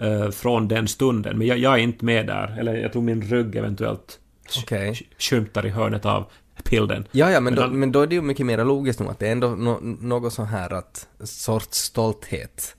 eh, 0.00 0.30
från 0.30 0.68
den 0.68 0.88
stunden, 0.88 1.38
men 1.38 1.46
jag, 1.46 1.58
jag 1.58 1.72
är 1.74 1.78
inte 1.78 2.04
med 2.04 2.26
där, 2.26 2.56
eller 2.58 2.74
jag 2.74 2.92
tror 2.92 3.02
min 3.02 3.22
rygg 3.22 3.56
eventuellt 3.56 4.18
sk- 4.48 5.02
skymtar 5.18 5.66
i 5.66 5.68
hörnet 5.68 6.04
av 6.04 6.24
bilden. 6.70 7.08
Ja, 7.12 7.30
ja, 7.30 7.40
men, 7.40 7.54
Men 7.54 7.70
då, 7.70 7.76
men 7.76 7.92
då 7.92 8.00
är 8.00 8.06
det 8.06 8.14
ju 8.14 8.22
mycket 8.22 8.46
mer 8.46 8.64
logiskt 8.64 9.00
nog 9.00 9.10
att 9.10 9.18
det 9.18 9.28
är 9.28 9.32
ändå 9.32 9.48
no, 9.48 9.78
något 10.00 10.32
så 10.32 10.42
här 10.44 10.72
att 10.72 11.08
sorts 11.24 11.78
stolthet 11.78 12.76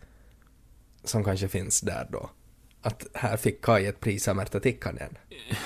som 1.04 1.24
kanske 1.24 1.48
finns 1.48 1.82
där 1.82 2.08
då. 2.12 2.30
Att 2.82 3.06
här 3.14 3.38
fick 3.38 3.62
Kai 3.62 3.86
ett 3.86 4.00
pris 4.00 4.28
av 4.28 4.36
Märta 4.36 4.60
Tikkanen. 4.60 5.18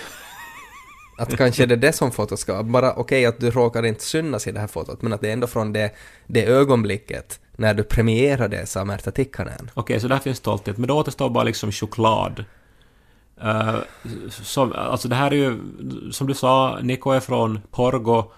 Att 1.17 1.37
kanske 1.37 1.65
det 1.65 1.75
är 1.75 1.77
det 1.77 1.93
som 1.93 2.11
fotot 2.11 2.39
ska 2.39 2.53
vara. 2.53 2.63
Bara 2.63 2.93
okej 2.93 3.25
att 3.25 3.39
du 3.39 3.51
råkar 3.51 3.85
inte 3.85 4.03
synas 4.03 4.47
i 4.47 4.51
det 4.51 4.59
här 4.59 4.67
fotot, 4.67 5.01
men 5.01 5.13
att 5.13 5.21
det 5.21 5.29
är 5.29 5.33
ändå 5.33 5.47
från 5.47 5.73
det, 5.73 5.91
det 6.27 6.45
ögonblicket 6.45 7.39
när 7.55 7.73
du 7.73 7.83
premierades 7.83 8.77
av 8.77 8.87
Märta 8.87 9.11
Tikkanen. 9.11 9.71
Okej, 9.73 9.99
så 9.99 10.07
där 10.07 10.19
finns 10.19 10.37
stolthet, 10.37 10.77
men 10.77 10.87
då 10.87 10.97
återstår 10.97 11.29
bara 11.29 11.43
liksom 11.43 11.71
choklad. 11.71 12.45
Uh, 13.43 13.79
som, 14.29 14.73
alltså 14.73 15.07
det 15.07 15.15
här 15.15 15.31
är 15.31 15.35
ju, 15.35 15.57
som 16.11 16.27
du 16.27 16.33
sa, 16.33 16.79
Niko 16.81 17.11
är 17.11 17.19
från 17.19 17.59
Porgo 17.71 18.31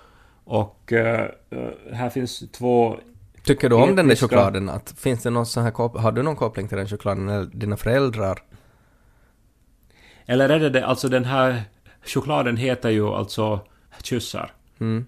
och 0.43 0.93
eh, 0.93 1.29
eh, 1.49 1.93
här 1.93 2.09
finns 2.09 2.43
två... 2.51 2.99
Tycker 3.43 3.69
du 3.69 3.75
om 3.75 3.95
den 3.95 4.07
där 4.07 4.15
Etniska- 4.15 4.27
chokladen? 4.27 4.69
Att, 4.69 4.93
finns 4.97 5.23
det 5.23 5.29
någon 5.29 5.45
sån 5.45 5.63
här 5.63 5.99
har 5.99 6.11
du 6.11 6.23
någon 6.23 6.35
koppling 6.35 6.67
till 6.67 6.77
den 6.77 6.87
chokladen 6.87 7.29
eller 7.29 7.45
dina 7.45 7.77
föräldrar? 7.77 8.39
Eller 10.25 10.49
är 10.49 10.59
det 10.59 10.69
det, 10.69 10.85
alltså 10.85 11.07
den 11.09 11.25
här 11.25 11.63
chokladen 12.05 12.57
heter 12.57 12.89
ju 12.89 13.07
alltså 13.07 13.59
kyssar. 14.03 14.51
Mm. 14.79 15.05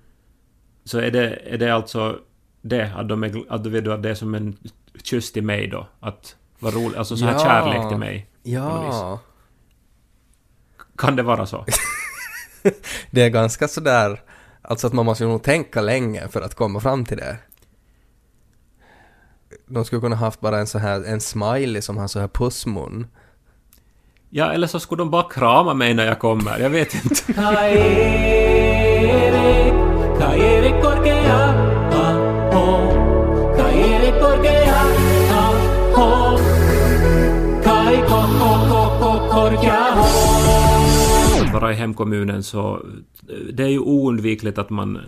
Så 0.84 1.00
är 1.00 1.12
det, 1.12 1.40
är 1.46 1.58
det 1.58 1.76
alltså 1.76 2.20
det, 2.68 2.92
att, 2.96 3.10
de 3.10 3.24
är, 3.24 3.44
att 3.50 3.64
du 3.64 3.70
vet 3.70 3.88
att 3.88 4.04
det 4.04 4.10
är 4.10 4.16
som 4.16 4.36
en 4.36 4.58
kyss 5.04 5.32
till 5.32 5.44
mig 5.44 5.68
då? 5.68 5.88
Att, 6.00 6.36
vad 6.60 6.74
roligt, 6.74 6.98
alltså 6.98 7.18
så 7.18 7.26
här 7.26 7.34
Ja. 7.34 7.40
kärlek 7.40 7.90
till 7.90 7.98
mig. 7.98 8.30
Ja. 8.44 9.20
Kan 10.98 11.16
det 11.16 11.24
vara 11.24 11.46
så? 11.46 11.66
Det 13.12 13.22
är 13.22 13.30
ganska 13.30 13.68
sådär, 13.68 14.22
alltså 14.62 14.88
att 14.88 14.94
man 14.94 15.06
måste 15.06 15.24
ju 15.24 15.30
nog 15.30 15.44
tänka 15.44 15.82
länge 15.82 16.28
för 16.28 16.42
att 16.42 16.56
komma 16.56 16.80
fram 16.80 17.06
till 17.06 17.18
det. 17.18 17.38
De 19.68 19.86
skulle 19.86 20.02
kunna 20.02 20.16
haft 20.16 20.40
bara 20.40 20.60
en 20.60 20.68
så 20.68 20.80
här, 20.80 21.04
en 21.04 21.22
smiley 21.22 21.82
som 21.82 21.98
har 21.98 22.08
så 22.08 22.20
här 22.20 22.28
pussmun. 22.28 23.08
Ja, 24.30 24.52
eller 24.52 24.68
så 24.68 24.80
skulle 24.80 25.02
de 25.02 25.12
bara 25.12 25.30
krama 25.30 25.74
mig 25.74 25.94
när 25.94 26.06
jag 26.06 26.20
kommer, 26.20 26.60
jag 26.60 26.70
vet 26.70 26.94
inte. 26.96 27.34
Vara 41.66 41.74
i 41.74 41.76
hemkommunen 41.76 42.44
så 42.44 42.86
det 43.54 43.64
är 43.64 43.68
ju 43.68 43.80
oundvikligt 43.80 44.58
att 44.58 44.70
man 44.70 45.00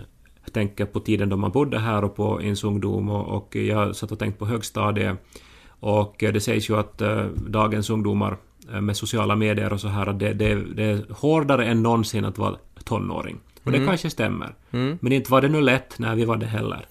tänker 0.51 0.85
på 0.85 0.99
tiden 0.99 1.29
då 1.29 1.37
man 1.37 1.51
bodde 1.51 1.79
här 1.79 2.03
och 2.03 2.15
på 2.15 2.41
ens 2.41 2.63
ungdom 2.63 3.09
och, 3.09 3.37
och 3.37 3.55
jag 3.55 3.95
satt 3.95 4.11
och 4.11 4.19
tänkte 4.19 4.39
på 4.39 4.45
högstadiet 4.45 5.17
och 5.79 6.15
det 6.19 6.41
sägs 6.41 6.69
ju 6.69 6.79
att 6.79 7.01
eh, 7.01 7.25
dagens 7.47 7.89
ungdomar 7.89 8.37
eh, 8.73 8.81
med 8.81 8.97
sociala 8.97 9.35
medier 9.35 9.73
och 9.73 9.81
så 9.81 9.87
här 9.87 10.07
att 10.07 10.19
det, 10.19 10.33
det, 10.33 10.55
det 10.55 10.83
är 10.83 11.01
hårdare 11.09 11.65
än 11.65 11.83
någonsin 11.83 12.25
att 12.25 12.37
vara 12.37 12.55
tonåring. 12.83 13.39
Och 13.63 13.71
det 13.71 13.85
kanske 13.85 14.09
stämmer. 14.09 14.55
Mm. 14.71 14.97
Men 15.01 15.11
inte 15.11 15.31
var 15.31 15.41
det 15.41 15.49
nu 15.49 15.61
lätt 15.61 15.99
när 15.99 16.15
vi 16.15 16.25
var 16.25 16.37
det 16.37 16.45
heller. 16.45 16.85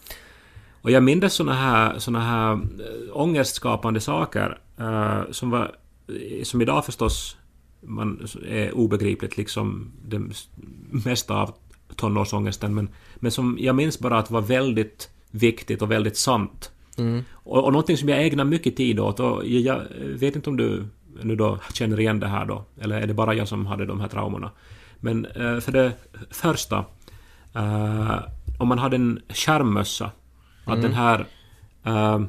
Och 0.86 0.92
jag 0.92 1.02
minns 1.02 1.34
såna 1.34 1.54
här, 1.54 1.98
såna 1.98 2.20
här 2.20 2.52
äh, 2.52 2.58
ångestskapande 3.12 4.00
saker 4.00 4.58
äh, 4.78 5.30
som 5.30 5.50
var, 5.50 5.76
som 6.42 6.62
idag 6.62 6.84
förstås 6.84 7.36
man 7.80 8.26
är 8.48 8.76
obegripligt, 8.76 9.36
liksom 9.36 9.92
det 10.04 10.22
mesta 11.04 11.34
av 11.34 11.54
tonårsångesten, 11.96 12.74
men, 12.74 12.88
men 13.16 13.30
som 13.30 13.56
jag 13.60 13.76
minns 13.76 13.98
bara 13.98 14.18
att 14.18 14.30
var 14.30 14.40
väldigt 14.40 15.10
viktigt 15.30 15.82
och 15.82 15.90
väldigt 15.90 16.16
sant. 16.16 16.70
Mm. 16.98 17.24
Och, 17.32 17.64
och 17.64 17.72
någonting 17.72 17.96
som 17.96 18.08
jag 18.08 18.26
ägnar 18.26 18.44
mycket 18.44 18.76
tid 18.76 19.00
åt, 19.00 19.20
och 19.20 19.46
jag, 19.46 19.82
jag 20.00 20.08
vet 20.18 20.36
inte 20.36 20.50
om 20.50 20.56
du 20.56 20.84
nu 21.22 21.36
då 21.36 21.58
känner 21.72 22.00
igen 22.00 22.20
det 22.20 22.28
här 22.28 22.46
då, 22.46 22.64
eller 22.80 23.00
är 23.00 23.06
det 23.06 23.14
bara 23.14 23.34
jag 23.34 23.48
som 23.48 23.66
hade 23.66 23.86
de 23.86 24.00
här 24.00 24.08
traumorna? 24.08 24.50
Men 25.00 25.24
eh, 25.26 25.60
för 25.60 25.72
det 25.72 25.92
första, 26.30 26.84
eh, 27.54 28.18
om 28.58 28.68
man 28.68 28.78
hade 28.78 28.96
en 28.96 29.20
skärmmössa, 29.28 30.10
att 30.72 30.82
den 30.82 30.92
här 30.92 31.26
eh, 31.84 32.20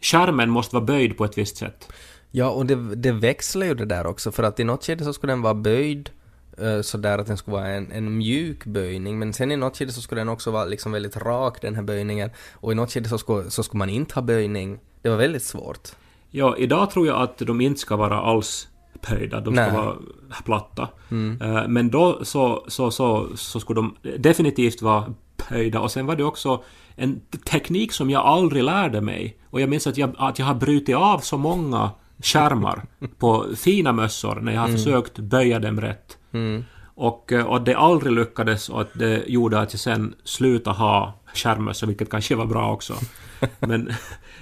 skärmen 0.00 0.50
måste 0.50 0.76
vara 0.76 0.84
böjd 0.84 1.16
på 1.16 1.24
ett 1.24 1.38
visst 1.38 1.56
sätt. 1.56 1.92
Ja, 2.30 2.50
och 2.50 2.66
det, 2.66 2.94
det 2.96 3.12
växlar 3.12 3.66
ju 3.66 3.74
det 3.74 3.84
där 3.84 4.06
också, 4.06 4.32
för 4.32 4.42
att 4.42 4.60
i 4.60 4.64
något 4.64 4.84
skede 4.84 5.04
så 5.04 5.12
skulle 5.12 5.32
den 5.32 5.42
vara 5.42 5.54
böjd 5.54 6.10
eh, 6.58 6.80
sådär 6.80 7.18
att 7.18 7.26
den 7.26 7.36
skulle 7.36 7.56
vara 7.56 7.68
en, 7.68 7.92
en 7.92 8.18
mjuk 8.18 8.64
böjning, 8.64 9.18
men 9.18 9.32
sen 9.32 9.52
i 9.52 9.56
något 9.56 9.76
skede 9.76 9.92
så 9.92 10.00
skulle 10.00 10.20
den 10.20 10.28
också 10.28 10.50
vara 10.50 10.64
liksom 10.64 10.92
väldigt 10.92 11.16
rak, 11.16 11.62
den 11.62 11.74
här 11.74 11.82
böjningen, 11.82 12.30
och 12.52 12.72
i 12.72 12.74
något 12.74 12.92
skede 12.92 13.08
så 13.08 13.18
skulle, 13.18 13.50
så 13.50 13.62
skulle 13.62 13.78
man 13.78 13.90
inte 13.90 14.14
ha 14.14 14.22
böjning. 14.22 14.78
Det 15.02 15.08
var 15.08 15.16
väldigt 15.16 15.42
svårt. 15.42 15.88
Ja, 16.30 16.56
idag 16.56 16.90
tror 16.90 17.06
jag 17.06 17.22
att 17.22 17.38
de 17.38 17.60
inte 17.60 17.80
ska 17.80 17.96
vara 17.96 18.20
alls 18.20 18.68
böjda, 19.10 19.40
de 19.40 19.54
ska 19.54 19.66
Nej. 19.66 19.72
vara 19.72 19.96
platta. 20.44 20.88
Mm. 21.10 21.42
Eh, 21.42 21.68
Men 21.68 21.90
då 21.90 22.24
så, 22.24 22.64
så, 22.68 22.90
så, 22.90 23.28
så 23.36 23.60
skulle 23.60 23.80
de 23.80 23.96
definitivt 24.18 24.82
vara 24.82 25.14
böjda 25.50 25.80
och 25.80 25.90
sen 25.90 26.06
var 26.06 26.16
det 26.16 26.24
också 26.24 26.62
en 27.00 27.20
teknik 27.50 27.92
som 27.92 28.10
jag 28.10 28.26
aldrig 28.26 28.64
lärde 28.64 29.00
mig. 29.00 29.36
Och 29.50 29.60
jag 29.60 29.68
minns 29.68 29.86
att 29.86 29.96
jag, 29.96 30.14
att 30.18 30.38
jag 30.38 30.46
har 30.46 30.54
brutit 30.54 30.96
av 30.96 31.18
så 31.18 31.38
många 31.38 31.90
skärmar 32.22 32.82
på 33.18 33.46
fina 33.56 33.92
mössor 33.92 34.40
när 34.40 34.52
jag 34.52 34.60
har 34.60 34.68
försökt 34.68 35.18
böja 35.18 35.58
dem 35.58 35.80
rätt. 35.80 36.18
Mm. 36.32 36.64
Och, 36.94 37.32
eh, 37.32 37.46
och 37.46 37.62
det 37.62 37.74
aldrig 37.74 38.12
lyckades 38.12 38.68
och 38.68 38.80
att 38.80 38.90
det 38.94 39.24
gjorde 39.26 39.60
att 39.60 39.72
jag 39.72 39.80
sen 39.80 40.14
slutade 40.24 40.76
ha 40.76 41.14
skärmmössa, 41.34 41.86
vilket 41.86 42.10
kanske 42.10 42.34
var 42.34 42.46
bra 42.46 42.72
också. 42.72 42.94
Men, 43.60 43.92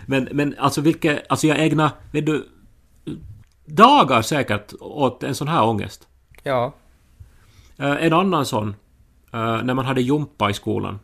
men, 0.06 0.28
men 0.32 0.54
alltså 0.58 0.80
vilket, 0.80 1.26
alltså 1.28 1.46
jag 1.46 1.64
ägnar, 1.64 1.90
vet 2.12 2.26
du, 2.26 2.48
dagar 3.66 4.22
säkert 4.22 4.72
åt 4.80 5.22
en 5.22 5.34
sån 5.34 5.48
här 5.48 5.64
ångest. 5.64 6.08
Ja. 6.42 6.74
Eh, 7.76 8.04
en 8.04 8.12
annan 8.12 8.46
sån, 8.46 8.68
eh, 9.32 9.62
när 9.62 9.74
man 9.74 9.84
hade 9.84 10.00
jumpa 10.00 10.50
i 10.50 10.54
skolan, 10.54 10.98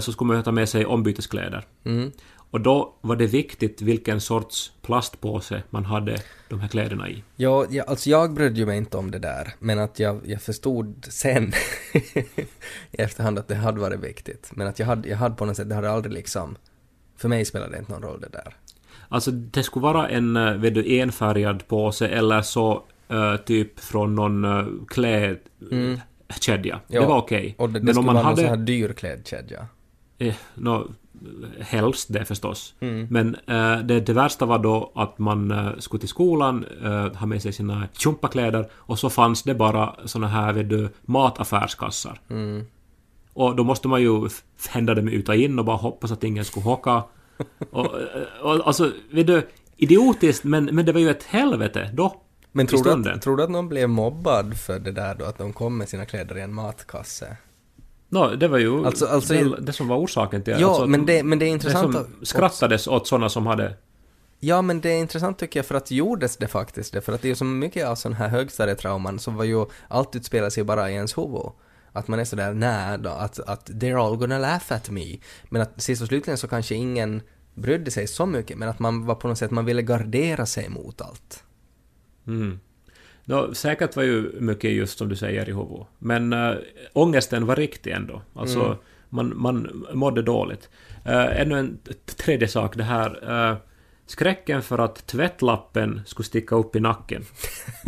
så 0.00 0.12
skulle 0.12 0.32
man 0.32 0.42
ta 0.42 0.52
med 0.52 0.68
sig 0.68 0.86
ombyteskläder. 0.86 1.64
Mm. 1.84 2.12
Och 2.50 2.60
då 2.60 2.94
var 3.00 3.16
det 3.16 3.26
viktigt 3.26 3.82
vilken 3.82 4.20
sorts 4.20 4.72
plastpåse 4.82 5.62
man 5.70 5.84
hade 5.84 6.18
de 6.48 6.60
här 6.60 6.68
kläderna 6.68 7.08
i. 7.08 7.22
Ja, 7.36 7.66
ja, 7.70 7.84
alltså 7.86 8.10
jag 8.10 8.34
brydde 8.34 8.60
ju 8.60 8.66
mig 8.66 8.76
inte 8.76 8.96
om 8.96 9.10
det 9.10 9.18
där, 9.18 9.54
men 9.58 9.78
att 9.78 9.98
jag, 9.98 10.20
jag 10.24 10.42
förstod 10.42 11.06
sen 11.10 11.52
i 12.92 13.02
efterhand 13.02 13.38
att 13.38 13.48
det 13.48 13.54
hade 13.54 13.80
varit 13.80 14.00
viktigt. 14.00 14.50
Men 14.54 14.66
att 14.66 14.78
jag 14.78 14.86
hade, 14.86 15.08
jag 15.08 15.16
hade 15.16 15.34
på 15.34 15.44
något 15.44 15.56
sätt, 15.56 15.68
det 15.68 15.74
hade 15.74 15.90
aldrig 15.90 16.14
liksom... 16.14 16.56
För 17.16 17.28
mig 17.28 17.44
spelade 17.44 17.72
det 17.72 17.78
inte 17.78 17.92
någon 17.92 18.02
roll 18.02 18.20
det 18.20 18.28
där. 18.28 18.56
Alltså 19.08 19.30
det 19.30 19.62
skulle 19.62 19.82
vara 19.82 20.08
en 20.08 20.36
eh, 20.36 20.52
vet 20.52 20.74
du, 20.74 20.98
enfärgad 20.98 21.68
påse 21.68 22.08
eller 22.08 22.42
så 22.42 22.84
eh, 23.08 23.36
typ 23.36 23.80
från 23.80 24.14
någon 24.14 24.44
uh, 24.44 24.66
klädkedja. 24.88 26.80
Ja, 26.86 27.00
Det 27.00 27.06
var 27.06 27.18
okej. 27.18 27.54
Och 27.58 27.70
det, 27.70 27.78
det 27.78 27.84
Men 27.84 27.98
om 27.98 28.06
man 28.06 28.14
vara 28.14 28.26
någon 28.26 28.36
sån 28.36 28.44
här 28.44 28.50
hade... 28.50 28.64
dyr 28.64 28.92
klädkedja. 28.92 29.66
Eh, 30.18 30.34
nå, 30.54 30.86
helst 31.60 32.12
det 32.12 32.24
förstås. 32.24 32.74
Mm. 32.80 33.06
Men 33.10 33.34
eh, 33.34 33.78
det, 33.84 34.00
det 34.00 34.12
värsta 34.12 34.46
var 34.46 34.58
då 34.58 34.92
att 34.94 35.18
man 35.18 35.50
eh, 35.50 35.68
skulle 35.78 36.00
till 36.00 36.08
skolan, 36.08 36.64
eh, 36.84 37.12
ha 37.14 37.26
med 37.26 37.42
sig 37.42 37.52
sina 37.52 37.88
tjumpakläder 37.92 38.68
och 38.74 38.98
så 38.98 39.10
fanns 39.10 39.42
det 39.42 39.54
bara 39.54 39.96
såna 40.04 40.28
här 40.28 40.52
vet 40.52 40.68
du, 40.70 40.88
mataffärskassar. 41.02 42.20
Mm. 42.30 42.66
Och 43.32 43.56
då 43.56 43.64
måste 43.64 43.88
man 43.88 44.02
ju 44.02 44.26
f- 44.26 44.42
hända 44.68 44.94
dem 44.94 45.08
ut 45.08 45.28
och 45.28 45.34
in 45.34 45.58
och 45.58 45.64
bara 45.64 45.76
hoppas 45.76 46.12
att 46.12 46.24
ingen 46.24 46.44
skulle 46.44 46.64
hocka. 46.64 47.02
Och, 47.70 47.86
och, 48.42 48.66
alltså, 48.66 48.92
vet 49.10 49.26
du, 49.26 49.48
idiotiskt 49.76 50.44
men, 50.44 50.64
men 50.64 50.86
det 50.86 50.92
var 50.92 51.00
ju 51.00 51.10
ett 51.10 51.22
helvete 51.22 51.90
då. 51.94 52.22
Men 52.52 52.66
tror 52.66 52.84
du, 52.84 53.10
att, 53.10 53.22
tror 53.22 53.36
du 53.36 53.42
att 53.42 53.50
någon 53.50 53.68
blev 53.68 53.88
mobbad 53.88 54.56
för 54.56 54.78
det 54.78 54.92
där 54.92 55.14
då, 55.14 55.24
att 55.24 55.38
de 55.38 55.52
kom 55.52 55.78
med 55.78 55.88
sina 55.88 56.04
kläder 56.04 56.38
i 56.38 56.40
en 56.40 56.54
matkasse? 56.54 57.36
No, 58.16 58.36
det 58.36 58.48
var 58.48 58.58
ju 58.58 58.86
Alltså- 58.86 59.06
alltså- 59.06 59.34
det, 59.34 59.60
det 59.60 59.72
som 59.72 59.88
var 59.88 59.96
orsaken 59.96 60.42
till 60.42 60.56
Ja, 60.60 60.68
alltså, 60.68 60.86
men 60.86 61.06
de- 61.06 61.12
det, 61.16 61.22
men 61.22 61.38
det 61.38 61.44
är 61.44 61.46
det 61.46 61.52
intressant 61.52 61.92
som 61.92 62.02
att- 62.20 62.28
skrattades 62.28 62.86
åt 62.86 63.06
sådana 63.08 63.28
som 63.28 63.46
hade... 63.46 63.76
Ja, 64.40 64.62
men 64.62 64.80
det 64.80 64.88
är 64.90 65.00
intressant 65.00 65.38
tycker 65.38 65.58
jag 65.58 65.66
för 65.66 65.74
att 65.74 65.90
gjordes 65.90 66.36
det 66.36 66.46
faktiskt 66.48 66.92
det, 66.92 67.00
för 67.00 67.12
att 67.12 67.22
det 67.22 67.30
är 67.30 67.34
så 67.34 67.44
mycket 67.44 67.86
av 67.86 67.94
sådana 67.94 68.16
här 68.16 68.28
högstadietrauman 68.28 69.18
som 69.18 69.34
var 69.36 69.44
ju, 69.44 69.66
allt 69.88 70.16
utspelar 70.16 70.50
sig 70.50 70.64
bara 70.64 70.90
i 70.90 70.94
ens 70.94 71.18
huvud. 71.18 71.50
Att 71.92 72.08
man 72.08 72.18
är 72.20 72.24
sådär, 72.24 72.54
nej 72.54 72.98
då, 72.98 73.10
att, 73.10 73.38
att 73.38 73.70
they're 73.70 74.06
all 74.06 74.16
gonna 74.16 74.38
laugh 74.38 74.72
at 74.72 74.90
me. 74.90 75.16
Men 75.48 75.62
att 75.62 75.82
sist 75.82 76.02
och 76.02 76.08
slutligen 76.08 76.38
så 76.38 76.48
kanske 76.48 76.74
ingen 76.74 77.22
brydde 77.54 77.90
sig 77.90 78.06
så 78.06 78.26
mycket, 78.26 78.58
men 78.58 78.68
att 78.68 78.78
man 78.78 79.06
var 79.06 79.14
på 79.14 79.28
något 79.28 79.38
sätt, 79.38 79.50
man 79.50 79.64
ville 79.64 79.82
gardera 79.82 80.46
sig 80.46 80.68
mot 80.68 81.00
allt. 81.00 81.44
Mm. 82.26 82.60
No, 83.28 83.54
säkert 83.54 83.96
var 83.96 84.02
ju 84.02 84.32
mycket 84.40 84.70
just 84.70 84.98
som 84.98 85.08
du 85.08 85.16
säger 85.16 85.48
i 85.48 85.52
huvudet. 85.52 85.86
Men 85.98 86.32
äh, 86.32 86.54
ångesten 86.92 87.46
var 87.46 87.56
riktig 87.56 87.90
ändå. 87.92 88.22
Alltså, 88.34 88.64
Mm. 88.64 88.78
man, 89.08 89.32
man 89.36 89.86
mådde 89.92 90.22
dåligt. 90.22 90.68
Äh, 91.04 91.40
ännu 91.40 91.58
en 91.58 91.78
tredje 92.16 92.48
sak, 92.48 92.76
det 92.76 92.84
här 92.84 93.48
äh, 93.50 93.56
skräcken 94.06 94.62
för 94.62 94.78
att 94.78 95.06
tvättlappen 95.06 96.00
skulle 96.06 96.24
sticka 96.26 96.54
upp 96.56 96.76
i 96.76 96.80
nacken. 96.80 97.24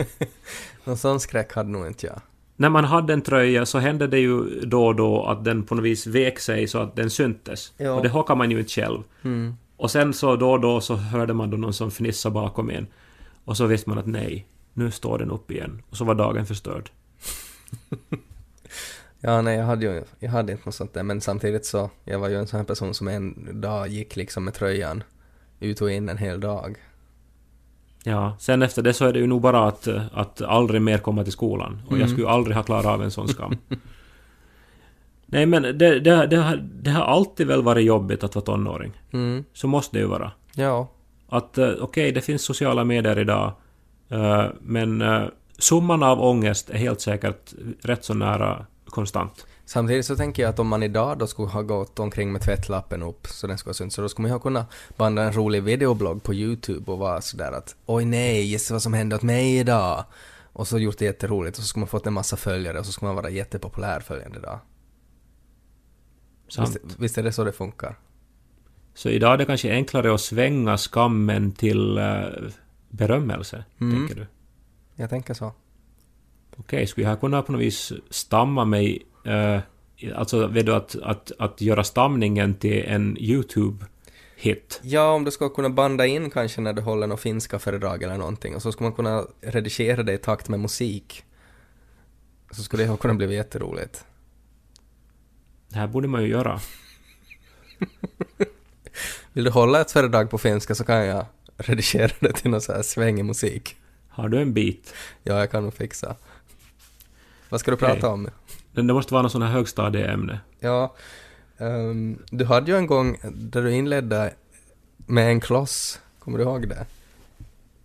Någon 0.84 0.96
sån 0.96 1.20
skräck 1.20 1.52
hade 1.54 1.68
nog 1.70 1.86
inte 1.86 2.06
jag. 2.06 2.20
När 2.56 2.68
man 2.68 2.84
hade 2.84 3.12
en 3.12 3.22
tröja 3.22 3.66
så 3.66 3.78
hände 3.78 4.06
det 4.06 4.18
ju 4.18 4.60
då 4.60 4.86
och 4.86 4.96
då 4.96 5.24
att 5.24 5.44
den 5.44 5.62
på 5.62 5.74
något 5.74 5.84
vis 5.84 6.06
vek 6.06 6.38
sig 6.38 6.68
så 6.68 6.78
att 6.78 6.96
den 6.96 7.10
syntes. 7.10 7.72
Ja. 7.76 7.92
Och 7.92 8.02
det 8.02 8.08
hockar 8.08 8.34
man 8.36 8.50
ju 8.50 8.58
inte 8.58 8.70
själv. 8.72 9.02
Mm. 9.24 9.54
Och 9.76 9.90
sen 9.90 10.14
så 10.14 10.36
då 10.36 10.50
och 10.52 10.60
då 10.60 10.80
så 10.80 10.94
hörde 10.96 11.34
man 11.34 11.50
då 11.50 11.56
någon 11.56 11.72
som 11.72 11.90
fnissade 11.90 12.32
bakom 12.32 12.70
en. 12.70 12.86
Och 13.44 13.56
så 13.56 13.66
visste 13.66 13.88
man 13.90 13.98
att 13.98 14.06
nej, 14.06 14.46
nu 14.78 14.90
står 14.90 15.18
den 15.18 15.30
upp 15.30 15.50
igen. 15.50 15.82
Och 15.90 15.96
så 15.96 16.04
var 16.04 16.14
dagen 16.14 16.46
förstörd. 16.46 16.90
Ja, 19.20 19.42
nej, 19.42 19.56
jag 19.58 19.64
hade 19.64 19.86
ju, 19.86 20.02
jag 20.18 20.30
hade 20.30 20.52
inte 20.52 20.64
något 20.66 20.74
sånt 20.74 20.94
där, 20.94 21.02
men 21.02 21.20
samtidigt 21.20 21.66
så, 21.66 21.90
jag 22.04 22.18
var 22.18 22.28
ju 22.28 22.36
en 22.36 22.46
sån 22.46 22.58
här 22.58 22.64
person 22.64 22.94
som 22.94 23.08
en 23.08 23.60
dag 23.60 23.88
gick 23.88 24.16
liksom 24.16 24.44
med 24.44 24.54
tröjan 24.54 25.02
ut 25.60 25.80
och 25.80 25.90
in 25.90 26.08
en 26.08 26.18
hel 26.18 26.40
dag. 26.40 26.76
Ja, 28.04 28.36
sen 28.38 28.62
efter 28.62 28.82
det 28.82 28.92
så 28.92 29.04
är 29.04 29.12
det 29.12 29.18
ju 29.18 29.26
nog 29.26 29.40
bara 29.40 29.68
att, 29.68 29.88
att 30.12 30.42
aldrig 30.42 30.82
mer 30.82 30.98
komma 30.98 31.24
till 31.24 31.32
skolan. 31.32 31.82
Och 31.86 31.92
jag 31.92 31.96
Mm. 31.96 32.08
skulle 32.08 32.22
ju 32.26 32.28
aldrig 32.30 32.56
ha 32.56 32.62
klarat 32.62 32.86
av 32.86 33.02
en 33.02 33.10
sån 33.10 33.28
skam. 33.28 33.56
Nej 35.26 35.46
men 35.46 35.62
det, 35.62 36.00
det, 36.00 36.26
det, 36.26 36.36
har, 36.36 36.56
det 36.56 36.90
har 36.90 37.04
alltid 37.04 37.46
väl 37.46 37.62
varit 37.62 37.84
jobbigt 37.86 38.24
att 38.24 38.34
vara 38.34 38.44
tonåring. 38.44 38.92
Mm. 39.12 39.44
Så 39.52 39.66
måste 39.68 39.96
det 39.96 40.00
ju 40.00 40.06
vara. 40.08 40.32
Ja, 40.54 40.88
Att 41.28 41.58
eh, 41.58 41.70
okej, 41.80 42.12
det 42.12 42.20
finns 42.20 42.42
sociala 42.42 42.84
medier 42.84 43.18
idag. 43.18 43.52
Eh, 44.08 44.46
men 44.60 45.02
uh, 45.02 45.28
summan 45.58 46.02
av 46.02 46.20
ångest 46.20 46.70
är 46.70 46.78
helt 46.78 47.00
säkert 47.00 47.54
rätt 47.82 48.04
så 48.04 48.14
nära 48.14 48.66
konstant. 48.86 49.46
Samtidigt 49.64 50.06
så 50.06 50.16
tänker 50.16 50.42
jag 50.42 50.50
att 50.50 50.58
om 50.58 50.68
man 50.68 50.82
idag 50.82 51.18
då 51.18 51.26
skulle 51.26 51.48
ha 51.48 51.62
gått 51.62 51.98
omkring 51.98 52.32
med 52.32 52.42
tvättlappen 52.42 53.02
upp 53.02 53.26
så 53.26 53.46
den 53.46 53.58
skulle 53.58 53.70
ha 53.70 53.74
synts, 53.74 53.96
så 53.96 54.02
då 54.02 54.08
skulle 54.08 54.22
man 54.22 54.30
ju 54.30 54.34
ha 54.34 54.40
kunnat 54.40 54.72
banda 54.96 55.22
en 55.22 55.32
rolig 55.32 55.62
videoblogg 55.62 56.22
på 56.22 56.34
YouTube 56.34 56.92
och 56.92 56.98
vara 56.98 57.20
sådär 57.20 57.52
att 57.52 57.76
oj 57.86 58.04
nej, 58.04 58.42
gissa 58.42 58.74
vad 58.74 58.82
som 58.82 58.92
hände 58.92 59.16
åt 59.16 59.22
mig 59.22 59.58
idag. 59.58 60.04
Och 60.52 60.68
så 60.68 60.78
gjort 60.78 60.98
det 60.98 61.04
jätteroligt 61.04 61.58
och 61.58 61.62
så 61.62 61.68
skulle 61.68 61.80
man 61.80 61.88
fått 61.88 62.06
en 62.06 62.12
massa 62.12 62.36
följare 62.36 62.78
och 62.78 62.86
så 62.86 62.92
skulle 62.92 63.06
man 63.06 63.16
vara 63.16 63.30
jättepopulär 63.30 64.00
följande 64.00 64.40
dag. 64.40 64.58
Sant. 66.48 66.76
Visst, 66.84 66.98
visst 66.98 67.18
är 67.18 67.22
det 67.22 67.32
så 67.32 67.44
det 67.44 67.52
funkar? 67.52 67.98
Så 68.94 69.08
idag 69.08 69.32
är 69.32 69.36
det 69.36 69.44
kanske 69.44 69.72
enklare 69.72 70.14
att 70.14 70.20
svänga 70.20 70.76
skammen 70.76 71.52
till 71.52 71.98
eh, 71.98 72.24
berömmelse, 72.88 73.64
Mm. 73.80 73.96
tänker 73.96 74.14
du? 74.14 74.26
Jag 74.94 75.10
tänker 75.10 75.34
så. 75.34 75.52
Okej, 76.56 76.86
skulle 76.86 77.06
jag 77.08 77.20
kunna 77.20 77.42
på 77.42 77.52
något 77.52 77.60
vis 77.60 77.92
stamma 78.10 78.64
mig... 78.64 79.06
Eh, 79.24 79.60
alltså, 80.14 80.46
vet 80.46 80.66
du, 80.66 80.74
att, 80.74 80.96
att, 81.02 81.32
att 81.38 81.60
göra 81.60 81.84
stamningen 81.84 82.54
till 82.54 82.84
en 82.86 83.16
YouTube-hit? 83.18 84.80
Ja, 84.82 85.12
om 85.12 85.24
du 85.24 85.30
skulle 85.30 85.50
kunna 85.50 85.70
banda 85.70 86.06
in 86.06 86.30
kanske 86.30 86.60
när 86.60 86.72
du 86.72 86.82
håller 86.82 87.06
något 87.06 87.20
finska 87.20 87.58
föredrag 87.58 88.02
eller 88.02 88.18
någonting 88.18 88.54
och 88.54 88.62
så 88.62 88.72
skulle 88.72 88.86
man 88.88 88.96
kunna 88.96 89.26
redigera 89.40 90.02
det 90.02 90.12
i 90.12 90.18
takt 90.18 90.48
med 90.48 90.60
musik. 90.60 91.24
Så 92.50 92.62
skulle 92.62 92.82
det 92.82 92.88
ha 92.88 92.96
kunnat 92.96 93.16
bli 93.16 93.34
jätteroligt. 93.34 94.04
Det 95.68 95.78
här 95.78 95.86
borde 95.86 96.08
man 96.08 96.22
ju 96.22 96.28
göra. 96.28 96.60
Vill 99.32 99.44
du 99.44 99.50
hålla 99.50 99.80
ett 99.80 99.90
föredrag 99.90 100.30
på 100.30 100.38
finska 100.38 100.74
så 100.74 100.84
kan 100.84 101.06
jag 101.06 101.26
redigera 101.58 102.12
det 102.20 102.32
till 102.32 102.50
någon 102.50 102.60
så 102.60 102.72
här 102.72 102.82
svängig 102.82 103.24
musik. 103.24 103.76
Har 104.08 104.28
du 104.28 104.40
en 104.40 104.52
bit? 104.52 104.94
Ja, 105.22 105.38
jag 105.38 105.50
kan 105.50 105.62
nog 105.62 105.74
fixa. 105.74 106.16
Vad 107.48 107.60
ska 107.60 107.70
du 107.70 107.76
prata 107.76 108.08
om? 108.08 108.28
Det 108.72 108.82
det 108.82 108.94
måste 108.94 109.14
vara 109.14 109.22
något 109.22 109.32
sånt 109.32 109.44
här 109.44 109.52
högstadieämne. 109.52 110.40
Ja, 110.60 110.94
Ehm, 111.58 112.18
du 112.30 112.44
hade 112.44 112.70
ju 112.70 112.76
en 112.76 112.86
gång 112.86 113.16
där 113.34 113.62
du 113.62 113.72
inledde 113.72 114.34
med 115.06 115.30
en 115.30 115.40
kloss. 115.40 116.00
Kommer 116.18 116.38
du 116.38 116.44
ihåg 116.44 116.68
det? 116.68 116.86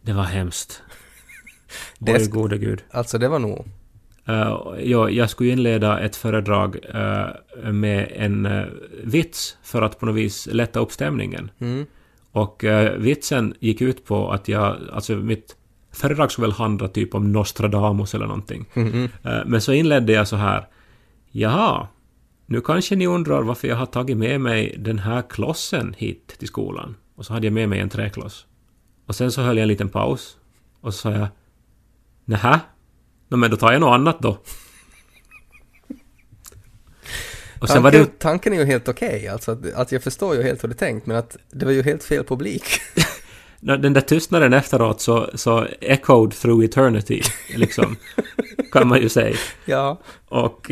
Det 0.02 0.14
var 0.14 0.24
hemskt. 0.24 0.82
Det 2.00 2.14
Oj, 2.14 2.28
gode 2.28 2.58
gud. 2.58 2.84
Alltså 2.92 3.18
det 3.18 3.28
var 3.28 3.40
nog... 3.40 3.66
Uh, 4.30 4.76
ja, 4.80 5.10
jag 5.10 5.30
skulle 5.30 5.50
inleda 5.50 6.00
ett 6.00 6.16
föredrag 6.16 6.80
eh, 6.94 7.72
med 7.72 8.12
en 8.16 8.46
eh, 8.46 8.66
vits 9.04 9.58
för 9.64 9.82
att 9.82 10.00
på 10.00 10.06
något 10.06 10.16
vis 10.16 10.48
lätta 10.52 10.80
upp 10.80 10.92
stämningen. 10.92 11.52
Mm. 11.60 11.86
Och 12.34 12.64
eh, 12.64 12.98
vitsen 12.98 13.54
gick 13.60 13.82
ut 13.82 14.06
på 14.06 14.32
att 14.32 14.48
jag, 14.48 14.78
alltså 14.94 15.16
mitt 15.16 15.56
föredrag 15.92 16.32
skulle 16.32 16.48
väl 16.48 16.56
handla 16.56 16.88
typ 16.88 17.16
om 17.16 17.32
Nostradamus 17.32 18.16
eller 18.16 18.26
någonting. 18.26 18.66
Mhm. 18.74 19.10
Eh, 19.24 19.40
men 19.46 19.62
så 19.62 19.74
inledde 19.74 20.14
jag 20.14 20.28
så 20.28 20.36
här. 20.36 20.68
Jaha, 21.32 21.88
nu 22.46 22.62
kanske 22.62 22.96
ni 22.96 23.08
undrar 23.08 23.42
varför 23.42 23.68
jag 23.68 23.76
har 23.76 23.86
tagit 23.86 24.18
med 24.18 24.42
mig 24.42 24.76
den 24.80 25.00
här 25.00 25.22
klossen 25.30 25.96
hit 25.98 26.36
till 26.40 26.48
skolan. 26.48 26.96
Och 27.16 27.26
så 27.26 27.34
hade 27.34 27.48
jag 27.48 27.54
med 27.54 27.70
mig 27.70 27.80
en 27.80 27.90
träkloss. 27.90 28.46
Och 29.06 29.16
sen 29.16 29.32
så 29.32 29.42
höll 29.42 29.58
jag 29.58 29.62
en 29.62 29.68
liten 29.68 29.90
paus. 29.90 30.38
Och 30.82 30.94
så 30.94 31.00
sa 31.00 31.12
jag. 31.12 31.28
Nähä? 32.26 32.60
No, 33.30 33.36
men 33.36 33.52
då 33.52 33.58
tar 33.58 33.72
jag 33.72 33.82
något 33.82 33.94
annat 33.94 34.20
då. 34.20 34.38
Och 37.64 37.70
sen 37.70 37.84
var 37.84 37.92
Tanken, 37.92 38.12
det... 38.12 38.20
tanken 38.20 38.54
är 38.54 38.58
ju 38.58 38.66
helt 38.66 38.88
okej, 38.88 39.28
alltså 39.28 39.52
att, 39.52 39.74
att 39.74 39.92
jag 39.92 40.04
förstår 40.04 40.36
ju 40.36 40.44
helt 40.44 40.64
hur 40.64 40.70
är 40.70 40.74
tänkt, 40.74 41.06
men 41.06 41.18
att 41.18 41.38
det 41.52 41.66
var 41.66 41.72
ju 41.72 41.82
helt 41.82 42.04
fel 42.04 42.24
publik. 42.24 42.64
Den 43.60 43.94
där 43.94 44.02
tystnaden 44.02 44.54
efteråt 44.54 45.02
så, 45.02 45.30
så 45.34 45.68
echoed 45.82 46.32
through 46.32 46.66
eternity, 46.66 47.22
liksom. 47.56 47.96
kan 48.72 48.88
man 48.88 49.02
ju 49.02 49.10
säga. 49.10 49.38
ja. 49.66 50.02
Och 50.28 50.72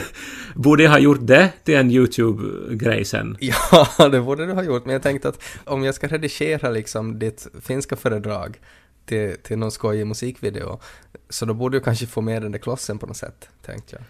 borde 0.54 0.82
jag 0.82 0.90
ha 0.90 0.98
gjort 0.98 1.26
det 1.26 1.52
till 1.64 1.74
en 1.74 1.90
YouTube-grej 1.90 3.04
sen? 3.04 3.36
Ja, 3.40 4.08
det 4.08 4.20
borde 4.20 4.46
du 4.46 4.52
ha 4.52 4.62
gjort, 4.62 4.84
men 4.84 4.92
jag 4.92 5.02
tänkte 5.02 5.28
att 5.28 5.42
om 5.64 5.84
jag 5.84 5.94
ska 5.94 6.06
redigera 6.06 6.70
liksom 6.70 7.18
ditt 7.18 7.46
finska 7.62 7.96
föredrag 7.96 8.60
till, 9.06 9.36
till 9.42 9.58
någon 9.58 9.70
skojig 9.70 10.06
musikvideo, 10.06 10.80
så 11.28 11.44
då 11.44 11.54
borde 11.54 11.76
du 11.76 11.80
kanske 11.80 12.06
få 12.06 12.20
med 12.20 12.42
den 12.42 12.52
där 12.52 12.58
klossen 12.58 12.98
på 12.98 13.06
något 13.06 13.16
sätt, 13.16 13.48
tänkte 13.66 13.96
jag. 13.96 14.04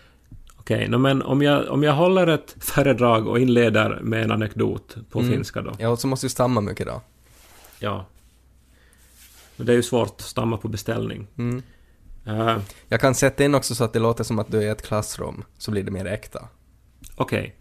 Okej, 0.62 0.88
nå, 0.88 0.98
men 0.98 1.22
om 1.22 1.42
jag, 1.42 1.68
om 1.68 1.82
jag 1.82 1.92
håller 1.92 2.26
ett 2.26 2.56
föredrag 2.60 3.26
och 3.28 3.38
inleder 3.40 4.00
med 4.02 4.22
en 4.22 4.30
anekdot 4.30 4.96
på 5.10 5.18
Mm. 5.20 5.32
finska 5.32 5.62
då? 5.62 5.72
Ja, 5.78 5.88
och 5.88 5.98
så 5.98 6.06
måste 6.06 6.26
du 6.26 6.30
stamma 6.30 6.60
mycket 6.60 6.86
då. 6.86 7.00
Ja. 7.78 8.06
Men 9.56 9.66
det 9.66 9.72
är 9.72 9.76
ju 9.76 9.82
svårt 9.82 10.08
att 10.08 10.20
stamma 10.20 10.56
på 10.56 10.68
beställning. 10.68 11.26
Mm. 11.38 11.62
Eh, 12.26 12.58
Jag 12.88 13.00
kan 13.00 13.14
sätta 13.14 13.44
in 13.44 13.54
också 13.54 13.74
så 13.74 13.84
att 13.84 13.92
det 13.92 13.98
låter 13.98 14.24
som 14.24 14.38
att 14.38 14.50
du 14.50 14.58
är 14.58 14.62
i 14.62 14.68
ett 14.68 14.82
klassrum, 14.86 15.44
så 15.58 15.70
blir 15.70 15.82
det 15.82 15.90
mer 15.90 16.06
äkta. 16.06 16.48
Okej. 17.16 17.56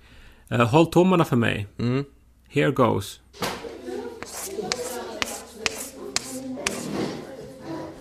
Eh, 0.50 0.68
håll 0.70 0.86
tummarna 0.86 1.26
för 1.26 1.36
mig. 1.36 1.68
Mm. 1.80 2.06
Here 2.50 2.72
goes. 2.72 3.20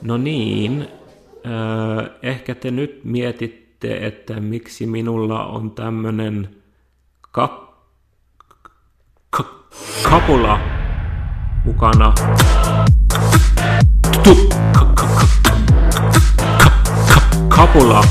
No 0.00 0.16
niin, 0.16 0.84
äh, 1.44 2.02
ehkä 2.22 2.54
te 2.54 2.70
nyt 2.70 3.04
mietitte, 3.82 4.06
että 4.06 4.40
miksi 4.40 4.86
minulla 4.86 5.46
on 5.46 5.70
tämmönen 5.70 6.48
ka- 7.32 7.74
ka- 9.30 9.44
kapula 10.02 10.58
mukana. 11.64 12.14
Kapula. 17.48 18.04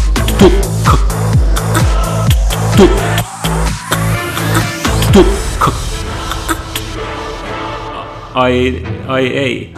Ai, 8.33 8.83
ai 9.07 9.27
ei. 9.27 9.73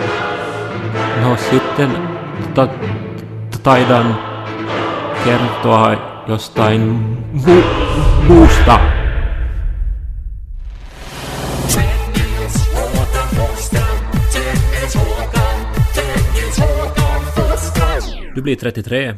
No 1.22 1.38
sitten 1.50 1.98
ta, 2.54 2.68
taidan 3.64 4.31
kertoa 5.26 5.96
jostain 6.28 6.82
mu, 7.34 7.62
muusta. 8.28 8.80
Du 18.36 18.42
blir 18.42 18.56
33. 18.56 19.18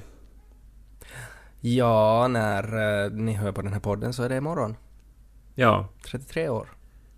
Ja, 1.62 2.28
när 2.28 2.64
eh, 2.64 3.12
ni 3.12 3.34
hör 3.34 3.52
på 3.52 3.62
den 3.62 3.74
här 3.74 3.80
podden 3.80 4.14
så 4.14 4.24
är 4.24 4.30
det 4.30 4.38
imorgon. 4.38 4.76
Ja, 5.56 5.90
33 6.06 6.50
år. 6.50 6.68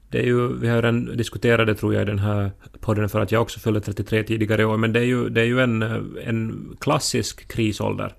det 0.09 0.19
är 0.19 0.23
ju, 0.23 0.59
vi 0.59 0.67
har 0.67 0.75
redan 0.75 1.17
diskuterat 1.17 1.67
det 1.67 1.75
tror 1.75 1.93
jag 1.93 2.01
i 2.01 2.05
den 2.05 2.19
här 2.19 2.51
podden 2.79 3.09
för 3.09 3.19
att 3.19 3.31
jag 3.31 3.41
också 3.41 3.59
fyllde 3.59 3.81
33 3.81 4.23
tidigare 4.23 4.61
i 4.61 4.65
år, 4.65 4.77
men 4.77 4.93
det 4.93 4.99
är 4.99 5.03
ju, 5.03 5.29
det 5.29 5.41
är 5.41 5.45
ju 5.45 5.59
en, 5.59 5.81
en 6.25 6.69
klassisk 6.79 7.47
krisålder. 7.47 8.15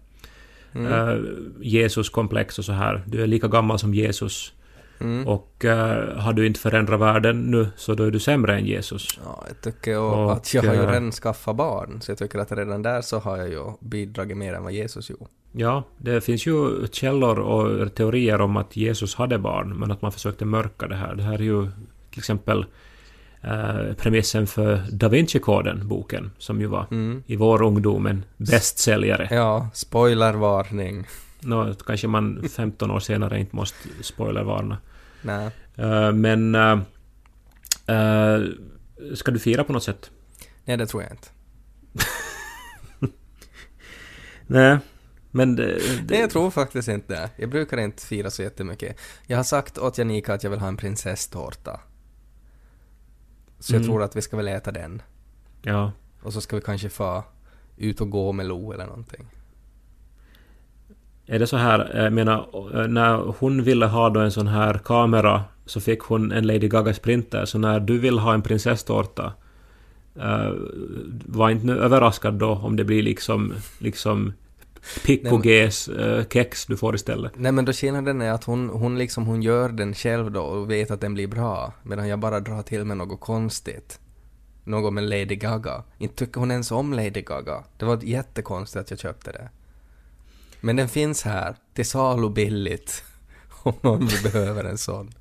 Mm. 0.77 0.93
Eh, 0.93 1.33
Jesus-komplex 1.61 2.59
och 2.59 2.65
så 2.65 2.73
här. 2.73 3.05
Du 3.07 3.23
är 3.23 3.27
lika 3.27 3.49
gammal 3.49 3.79
som 3.79 3.95
Jesus. 3.95 4.53
Mm. 5.01 5.27
Och 5.27 5.65
eh, 5.65 6.19
har 6.19 6.33
du 6.33 6.47
inte 6.47 6.61
förändrat 6.61 7.01
världen 7.01 7.51
nu 7.51 7.69
så 7.77 7.95
då 7.95 8.05
är 8.05 8.11
du 8.11 8.21
sämre 8.21 8.59
än 8.59 8.67
Jesus. 8.67 9.19
Ja, 9.25 9.45
jag 9.49 9.61
tycker 9.61 9.99
och 9.99 10.33
att 10.33 10.55
jag 10.55 10.63
har 10.63 10.75
ju 10.75 10.81
redan 10.81 11.13
skaffat 11.13 11.57
barn, 11.57 12.01
så 12.01 12.11
jag 12.11 12.19
tycker 12.19 12.39
att 12.39 12.53
redan 12.53 12.83
där 12.83 13.01
så 13.01 13.19
har 13.19 13.37
jag 13.37 13.49
ju 13.49 13.65
bidragit 13.81 14.37
mer 14.37 14.55
än 14.55 14.63
vad 14.63 14.73
Jesus 14.73 15.11
gjorde. 15.11 15.27
Ja, 15.53 15.83
det 15.99 16.21
finns 16.21 16.47
ju 16.47 16.87
källor 16.93 17.39
och 17.39 17.95
teorier 17.95 18.41
om 18.41 18.57
att 18.57 18.77
Jesus 18.77 19.15
hade 19.15 19.39
barn, 19.39 19.79
men 19.79 19.91
att 19.91 20.03
man 20.03 20.13
försökte 20.13 20.45
mörka 20.45 20.87
det 20.87 20.97
här. 20.97 21.15
Det 21.15 21.23
här 21.23 21.35
är 21.35 21.43
ju 21.43 21.67
till 22.11 22.19
exempel 22.19 22.67
eh, 23.47 23.93
premissen 23.97 24.47
för 24.47 24.83
Da 24.91 25.09
Vinci-koden, 25.09 25.89
boken, 25.89 26.31
som 26.39 26.61
ju 26.61 26.67
var 26.67 26.87
Mm. 26.91 27.23
i 27.27 27.37
vår 27.37 27.63
ungdom 27.63 28.07
en 28.07 28.25
bästsäljare. 28.37 29.29
Ja, 29.31 29.69
spoilervarning. 29.75 31.07
Nå, 31.41 31.75
kanske 31.87 32.09
man 32.09 32.49
15 32.57 32.91
år 32.91 33.01
senare 33.01 33.41
inte 33.41 33.57
måste 33.57 33.89
spoilervarna. 34.03 34.79
Nej. 35.23 35.51
Eh, 35.77 36.13
men... 36.13 36.55
eh, 36.55 36.79
eh, 37.97 38.41
ska 39.15 39.31
du 39.31 39.39
fira 39.39 39.65
på 39.65 39.73
något 39.73 39.83
sätt? 39.85 40.11
Nej, 40.65 40.77
det 40.77 40.87
tror 40.87 41.03
jag 41.03 41.13
inte. 41.13 41.29
Nej, 44.47 44.79
men... 45.31 45.57
Det, 45.57 45.67
Nej, 45.67 46.03
det, 46.05 46.19
jag 46.19 46.31
tror 46.31 46.51
faktiskt 46.51 46.89
inte 46.89 47.15
det. 47.15 47.31
Jag 47.37 47.51
brukar 47.51 47.77
inte 47.79 48.07
fira 48.07 48.31
så 48.31 48.43
jättemycket. 48.43 48.97
Jag 49.27 49.37
har 49.37 49.45
sagt 49.45 49.79
åt 49.79 49.99
Janika 49.99 50.35
att 50.35 50.43
jag 50.43 50.51
vill 50.51 50.61
ha 50.61 50.69
en 50.69 50.77
prinsesstårta. 50.77 51.81
Så 53.59 53.75
jag 53.75 53.81
Mm. 53.81 53.89
tror 53.89 54.03
att 54.03 54.17
vi 54.17 54.23
ska 54.23 54.37
väl 54.37 54.49
äta 54.49 54.73
den. 54.73 55.03
ja. 55.63 55.93
Och 56.23 56.33
så 56.33 56.41
ska 56.41 56.57
vi 56.57 56.63
kanske 56.63 56.89
få 56.89 57.25
ut 57.77 58.01
och 58.01 58.11
gå 58.11 58.33
med 58.33 58.47
Lo 58.47 58.73
eller 58.73 58.87
någonting. 58.87 59.27
Är 61.27 61.39
det 61.39 61.47
så 61.47 61.57
här, 61.57 61.97
jag 62.05 62.13
menar, 62.13 62.49
eh, 62.83 62.89
när 62.89 63.17
hon 63.39 63.63
ville 63.63 63.87
ha 63.87 64.11
då 64.11 64.21
en 64.21 64.31
sån 64.33 64.47
här 64.47 64.75
kamera 64.85 65.45
så 65.67 65.81
fick 65.81 66.01
hon 66.01 66.33
en 66.33 66.47
Lady 66.47 66.69
Gaga 66.69 66.95
Sprinter, 66.95 67.45
så 67.45 67.59
när 67.59 67.81
du 67.81 67.99
vill 67.99 68.19
ha 68.19 68.35
en 68.35 68.43
prinsesstårta 68.43 69.33
eh, 70.17 70.53
var 71.27 71.51
inte 71.51 71.67
nu 71.67 71.79
överraskad 71.79 72.35
då 72.35 72.51
om 72.51 72.77
det 72.77 72.85
blir 72.85 73.03
liksom, 73.03 73.53
liksom 73.79 74.33
Pick 75.05 75.23
men- 75.23 75.43
Gs 75.43 75.89
eh, 75.89 76.25
kex 76.33 76.67
du 76.67 76.77
får 76.77 76.95
istället. 76.95 77.33
Nej 77.37 77.53
men 77.53 77.65
då 77.65 77.73
skillnaden 77.73 78.21
är 78.23 78.31
att 78.33 78.45
hon, 78.45 78.69
hon 78.69 78.99
liksom 78.99 79.27
hon 79.27 79.43
gör 79.43 79.69
den 79.69 79.95
själv 79.95 80.31
då 80.31 80.41
och 80.43 80.71
vet 80.71 80.91
att 80.91 81.01
den 81.01 81.15
blir 81.15 81.27
bra. 81.27 81.73
Medan 81.83 82.09
jag 82.09 82.19
bara 82.19 82.41
drar 82.41 82.63
till 82.63 82.85
med 82.85 82.97
något 82.97 83.21
konstigt. 83.21 84.01
Något 84.65 84.93
med 84.93 85.05
Lady 85.05 85.37
Gaga. 85.37 85.85
Inte 85.99 86.15
tycker 86.15 86.41
hon 86.41 86.51
ens 86.51 86.71
om 86.71 86.93
Lady 86.93 87.23
Gaga. 87.23 87.65
Det 87.79 87.85
var 87.85 87.99
jättekonstigt 88.03 88.81
att 88.81 88.91
jag 88.91 89.01
köpte 89.01 89.33
det. 89.33 89.49
Men 90.61 90.77
den 90.77 90.89
finns 90.89 91.23
här, 91.23 91.57
till 91.75 91.87
salu 91.87 92.31
billigt. 92.31 93.05
Om 93.63 93.75
någon 93.81 94.09
behöver 94.23 94.65
en 94.65 94.79
sån. 94.79 95.15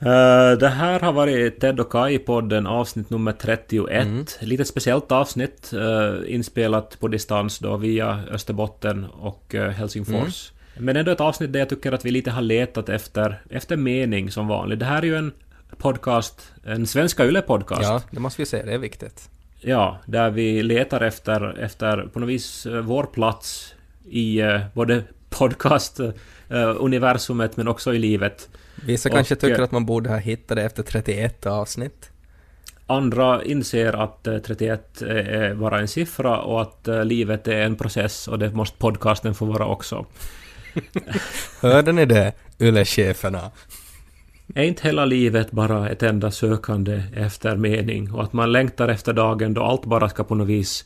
Eh, 0.00 0.58
det 0.58 0.68
här 0.68 1.00
har 1.00 1.12
varit 1.12 1.60
Ted 1.60 1.80
och 1.80 1.92
Kai-podden 1.92 2.66
avsnitt 2.66 3.10
nummer 3.10 3.32
31. 3.32 4.06
Mm. 4.06 4.24
Lite 4.40 4.64
speciellt 4.64 5.12
avsnitt 5.12 5.72
eh, 5.72 6.34
inspelat 6.34 7.00
på 7.00 7.08
distans 7.08 7.58
då 7.58 7.76
via 7.76 8.20
Österbotten 8.30 9.04
och 9.04 9.54
eh, 9.54 9.70
Helsingfors. 9.70 10.52
Men 10.78 10.96
ändå 10.96 11.10
ett 11.10 11.20
avsnitt 11.20 11.52
där 11.52 11.60
jag 11.60 11.68
tycker 11.68 11.92
att 11.92 12.04
vi 12.04 12.10
lite 12.10 12.30
har 12.30 12.42
letat 12.42 12.88
efter, 12.88 13.42
efter 13.50 13.76
mening 13.76 14.30
som 14.30 14.48
vanligt. 14.48 14.78
Det 14.78 14.84
här 14.84 15.02
är 15.02 15.06
ju 15.06 15.16
en 15.16 15.32
podcast, 15.76 16.52
en 16.64 16.86
Svenska 16.86 17.24
Yle-podcast. 17.24 17.82
Ja, 17.82 18.02
det 18.10 18.20
måste 18.20 18.42
vi 18.42 18.46
säga, 18.46 18.66
det 18.66 18.74
är 18.74 18.78
viktigt. 18.78 19.30
Ja, 19.60 19.98
där 20.06 20.30
vi 20.30 20.62
letar 20.62 21.00
efter, 21.00 21.58
efter 21.58 22.02
på 22.12 22.20
något 22.20 22.28
vis 22.28 22.66
vår 22.82 23.04
plats 23.04 23.74
i 24.10 24.40
eh, 24.40 24.60
både 26.48 26.64
podcast-universumet 26.64 27.56
men 27.56 27.68
också 27.68 27.94
i 27.94 27.98
livet. 27.98 28.48
Vissa 28.86 29.08
Och, 29.08 29.14
kanske 29.14 29.36
tycker 29.36 29.58
eh, 29.58 29.64
att 29.64 29.72
man 29.72 29.86
borde 29.86 30.10
ha 30.10 30.16
hittat 30.16 30.56
det 30.56 30.62
efter 30.62 30.82
31 30.82 31.46
avsnitt. 31.46 32.10
Andra 32.86 33.44
inser 33.44 33.92
att 33.92 34.26
eh, 34.26 34.38
31 34.38 35.02
är 35.02 35.54
bara 35.54 35.80
en 35.80 35.88
siffra 35.88 36.40
och 36.40 36.62
att 36.62 36.88
eh, 36.88 37.04
livet 37.04 37.48
är 37.48 37.60
en 37.60 37.76
process 37.76 38.28
och 38.28 38.38
det 38.38 38.54
måste 38.54 38.78
podcasten 38.78 39.34
få 39.34 39.44
vara 39.44 39.66
också. 39.66 40.06
Hörde 41.60 41.92
ni 41.92 42.06
det? 42.06 42.32
Yle-cheferna. 42.60 43.50
Är 44.54 44.62
inte 44.62 44.86
hela 44.86 45.04
livet 45.04 45.50
bara 45.50 45.88
ett 45.88 46.02
enda 46.02 46.30
sökande 46.30 47.02
efter 47.16 47.56
mening 47.56 48.12
och 48.12 48.22
att 48.22 48.32
man 48.32 48.52
längtar 48.52 48.88
efter 48.88 49.12
dagen 49.12 49.54
då 49.54 49.62
allt 49.62 49.84
bara 49.84 50.08
ska 50.08 50.24
på 50.24 50.34
något 50.34 50.48
vis 50.48 50.84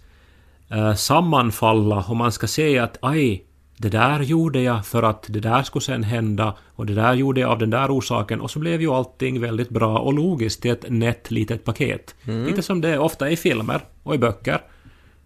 eh, 0.70 0.94
sammanfalla 0.94 2.04
och 2.08 2.16
man 2.16 2.32
ska 2.32 2.46
se 2.46 2.78
att 2.78 2.98
aj, 3.00 3.44
det 3.82 3.88
där 3.88 4.20
gjorde 4.20 4.60
jag 4.60 4.86
för 4.86 5.02
att 5.02 5.26
det 5.28 5.40
där 5.40 5.62
skulle 5.62 5.82
sen 5.82 6.02
hända 6.02 6.56
och 6.74 6.86
det 6.86 6.94
där 6.94 7.14
gjorde 7.14 7.40
jag 7.40 7.50
av 7.50 7.58
den 7.58 7.70
där 7.70 7.98
orsaken 7.98 8.40
och 8.40 8.50
så 8.50 8.58
blev 8.58 8.80
ju 8.80 8.90
allting 8.90 9.40
väldigt 9.40 9.68
bra 9.68 9.98
och 9.98 10.12
logiskt 10.12 10.64
i 10.64 10.68
ett 10.68 10.84
nätt 10.88 11.30
litet 11.30 11.64
paket. 11.64 12.14
Lite 12.22 12.62
som 12.62 12.80
det 12.80 12.98
ofta 12.98 13.28
är 13.28 13.32
i 13.32 13.36
filmer 13.36 13.80
och 14.02 14.14
i 14.14 14.18
böcker. 14.18 14.60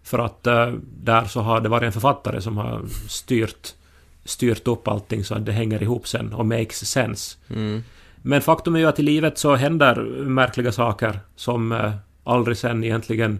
För 0.03 0.19
att 0.19 0.47
eh, 0.47 0.73
där 1.03 1.25
så 1.25 1.41
har 1.41 1.61
det 1.61 1.69
varit 1.69 1.83
en 1.83 1.91
författare 1.91 2.41
som 2.41 2.57
har 2.57 2.85
styrt, 3.07 3.73
styrt 4.25 4.67
upp 4.67 4.87
allting 4.87 5.23
så 5.23 5.35
att 5.35 5.45
det 5.45 5.51
hänger 5.51 5.83
ihop 5.83 6.07
sen 6.07 6.33
och 6.33 6.45
makes 6.45 6.89
sense. 6.89 7.37
Mm. 7.49 7.83
Men 8.21 8.41
faktum 8.41 8.75
är 8.75 8.79
ju 8.79 8.85
att 8.85 8.99
i 8.99 9.03
livet 9.03 9.37
så 9.37 9.55
händer 9.55 9.95
märkliga 10.25 10.71
saker 10.71 11.19
som 11.35 11.71
eh, 11.71 11.93
aldrig 12.23 12.57
sen 12.57 12.83
egentligen 12.83 13.39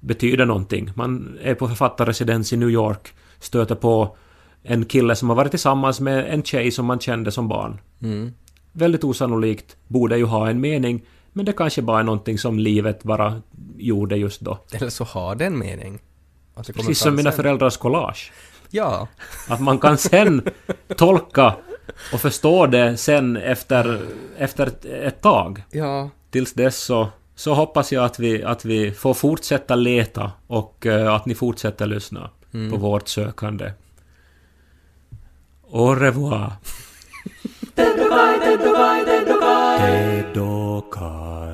betyder 0.00 0.46
någonting. 0.46 0.90
Man 0.94 1.38
är 1.42 1.54
på 1.54 1.68
författarresidens 1.68 2.52
i 2.52 2.56
New 2.56 2.70
York, 2.70 3.08
stöter 3.40 3.74
på 3.74 4.16
en 4.62 4.84
kille 4.84 5.16
som 5.16 5.28
har 5.28 5.36
varit 5.36 5.50
tillsammans 5.50 6.00
med 6.00 6.34
en 6.34 6.42
tjej 6.42 6.70
som 6.70 6.86
man 6.86 7.00
kände 7.00 7.32
som 7.32 7.48
barn. 7.48 7.80
Mm. 8.02 8.32
Väldigt 8.72 9.04
osannolikt, 9.04 9.76
borde 9.88 10.18
ju 10.18 10.24
ha 10.24 10.50
en 10.50 10.60
mening, 10.60 11.02
men 11.32 11.44
det 11.44 11.52
kanske 11.52 11.82
bara 11.82 12.00
är 12.00 12.04
någonting 12.04 12.38
som 12.38 12.58
livet 12.58 13.02
bara 13.02 13.42
gjorde 13.76 14.16
just 14.16 14.40
då. 14.40 14.58
Eller 14.72 14.90
så 14.90 15.04
har 15.04 15.34
det 15.34 15.46
en 15.46 15.58
mening. 15.58 15.98
Precis 16.74 16.98
som 16.98 17.14
mina 17.14 17.30
sen. 17.30 17.36
föräldrars 17.36 17.76
collage. 17.76 18.32
Ja. 18.70 19.08
Att 19.48 19.60
man 19.60 19.78
kan 19.78 19.98
sen 19.98 20.42
tolka 20.96 21.54
och 22.12 22.20
förstå 22.20 22.66
det 22.66 22.96
sen 22.96 23.36
efter, 23.36 24.00
efter 24.38 24.70
ett, 25.06 25.22
tag. 25.22 25.62
Ja. 25.70 26.10
Tills 26.30 26.52
dess 26.52 26.78
så, 26.78 27.08
så 27.34 27.54
hoppas 27.54 27.92
jag 27.92 28.04
att 28.04 28.18
vi, 28.18 28.44
att 28.44 28.64
vi 28.64 28.92
får 28.92 29.14
fortsätta 29.14 29.74
leta 29.74 30.32
och 30.46 30.86
eh, 30.86 31.14
att 31.14 31.26
ni 31.26 31.34
fortsätter 31.34 31.86
lyssna 31.86 32.30
på 32.70 32.76
vårt 32.76 33.08
sökande. 33.08 33.72
Au 35.70 35.94
revoir. 35.94 36.60
Dedokai, 37.76 38.38
Dedokai, 38.40 39.04
Dedokai. 39.04 40.32
Dedokai. 40.32 41.47